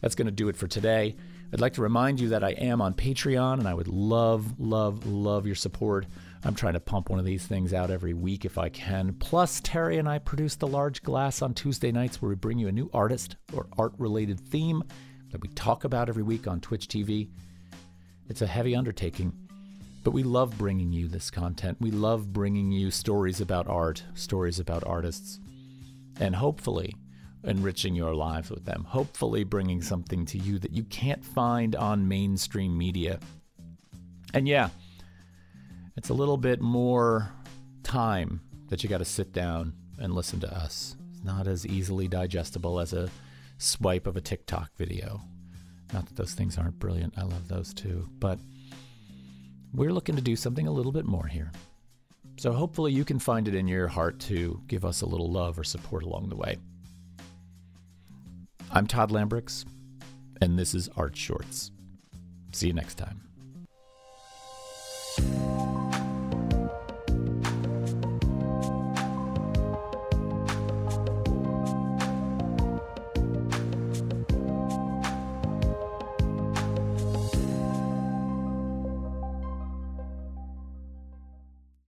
that's 0.00 0.14
going 0.14 0.26
to 0.26 0.32
do 0.32 0.48
it 0.48 0.56
for 0.56 0.68
today. 0.68 1.16
I'd 1.52 1.60
like 1.60 1.74
to 1.74 1.82
remind 1.82 2.18
you 2.18 2.30
that 2.30 2.44
I 2.44 2.50
am 2.50 2.80
on 2.80 2.94
Patreon 2.94 3.58
and 3.58 3.68
I 3.68 3.74
would 3.74 3.88
love, 3.88 4.58
love, 4.58 5.06
love 5.06 5.44
your 5.44 5.54
support. 5.54 6.06
I'm 6.44 6.54
trying 6.54 6.72
to 6.74 6.80
pump 6.80 7.10
one 7.10 7.18
of 7.18 7.24
these 7.24 7.46
things 7.46 7.74
out 7.74 7.90
every 7.90 8.14
week 8.14 8.44
if 8.44 8.56
I 8.56 8.68
can. 8.68 9.14
Plus, 9.14 9.60
Terry 9.62 9.98
and 9.98 10.08
I 10.08 10.18
produce 10.18 10.56
The 10.56 10.66
Large 10.66 11.02
Glass 11.02 11.42
on 11.42 11.52
Tuesday 11.52 11.92
nights 11.92 12.22
where 12.22 12.30
we 12.30 12.36
bring 12.36 12.58
you 12.58 12.68
a 12.68 12.72
new 12.72 12.88
artist 12.94 13.36
or 13.52 13.66
art 13.76 13.92
related 13.98 14.40
theme 14.40 14.82
that 15.30 15.42
we 15.42 15.48
talk 15.48 15.84
about 15.84 16.08
every 16.08 16.22
week 16.22 16.46
on 16.46 16.60
Twitch 16.60 16.88
TV. 16.88 17.28
It's 18.32 18.40
a 18.40 18.46
heavy 18.46 18.74
undertaking, 18.74 19.34
but 20.02 20.12
we 20.12 20.22
love 20.22 20.56
bringing 20.56 20.90
you 20.90 21.06
this 21.06 21.30
content. 21.30 21.76
We 21.82 21.90
love 21.90 22.32
bringing 22.32 22.72
you 22.72 22.90
stories 22.90 23.42
about 23.42 23.68
art, 23.68 24.04
stories 24.14 24.58
about 24.58 24.84
artists, 24.86 25.38
and 26.18 26.34
hopefully 26.34 26.96
enriching 27.44 27.94
your 27.94 28.14
lives 28.14 28.48
with 28.48 28.64
them. 28.64 28.86
Hopefully, 28.88 29.44
bringing 29.44 29.82
something 29.82 30.24
to 30.24 30.38
you 30.38 30.58
that 30.60 30.72
you 30.72 30.84
can't 30.84 31.22
find 31.22 31.76
on 31.76 32.08
mainstream 32.08 32.78
media. 32.78 33.20
And 34.32 34.48
yeah, 34.48 34.70
it's 35.98 36.08
a 36.08 36.14
little 36.14 36.38
bit 36.38 36.62
more 36.62 37.30
time 37.82 38.40
that 38.70 38.82
you 38.82 38.88
got 38.88 38.98
to 38.98 39.04
sit 39.04 39.34
down 39.34 39.74
and 39.98 40.14
listen 40.14 40.40
to 40.40 40.56
us. 40.56 40.96
It's 41.12 41.22
not 41.22 41.46
as 41.46 41.66
easily 41.66 42.08
digestible 42.08 42.80
as 42.80 42.94
a 42.94 43.10
swipe 43.58 44.06
of 44.06 44.16
a 44.16 44.22
TikTok 44.22 44.70
video. 44.78 45.20
Not 45.92 46.06
that 46.06 46.16
those 46.16 46.34
things 46.34 46.56
aren't 46.56 46.78
brilliant, 46.78 47.14
I 47.16 47.22
love 47.22 47.48
those 47.48 47.74
too, 47.74 48.08
but 48.18 48.38
we're 49.74 49.92
looking 49.92 50.16
to 50.16 50.22
do 50.22 50.36
something 50.36 50.66
a 50.66 50.72
little 50.72 50.92
bit 50.92 51.04
more 51.04 51.26
here. 51.26 51.52
So 52.38 52.52
hopefully 52.52 52.92
you 52.92 53.04
can 53.04 53.18
find 53.18 53.46
it 53.46 53.54
in 53.54 53.68
your 53.68 53.88
heart 53.88 54.18
to 54.20 54.60
give 54.66 54.84
us 54.84 55.02
a 55.02 55.06
little 55.06 55.30
love 55.30 55.58
or 55.58 55.64
support 55.64 56.02
along 56.02 56.28
the 56.28 56.36
way. 56.36 56.56
I'm 58.70 58.86
Todd 58.86 59.10
Lambrix, 59.10 59.66
and 60.40 60.58
this 60.58 60.74
is 60.74 60.88
Art 60.96 61.16
Shorts. 61.16 61.70
See 62.52 62.68
you 62.68 62.72
next 62.72 62.94
time. 62.94 63.20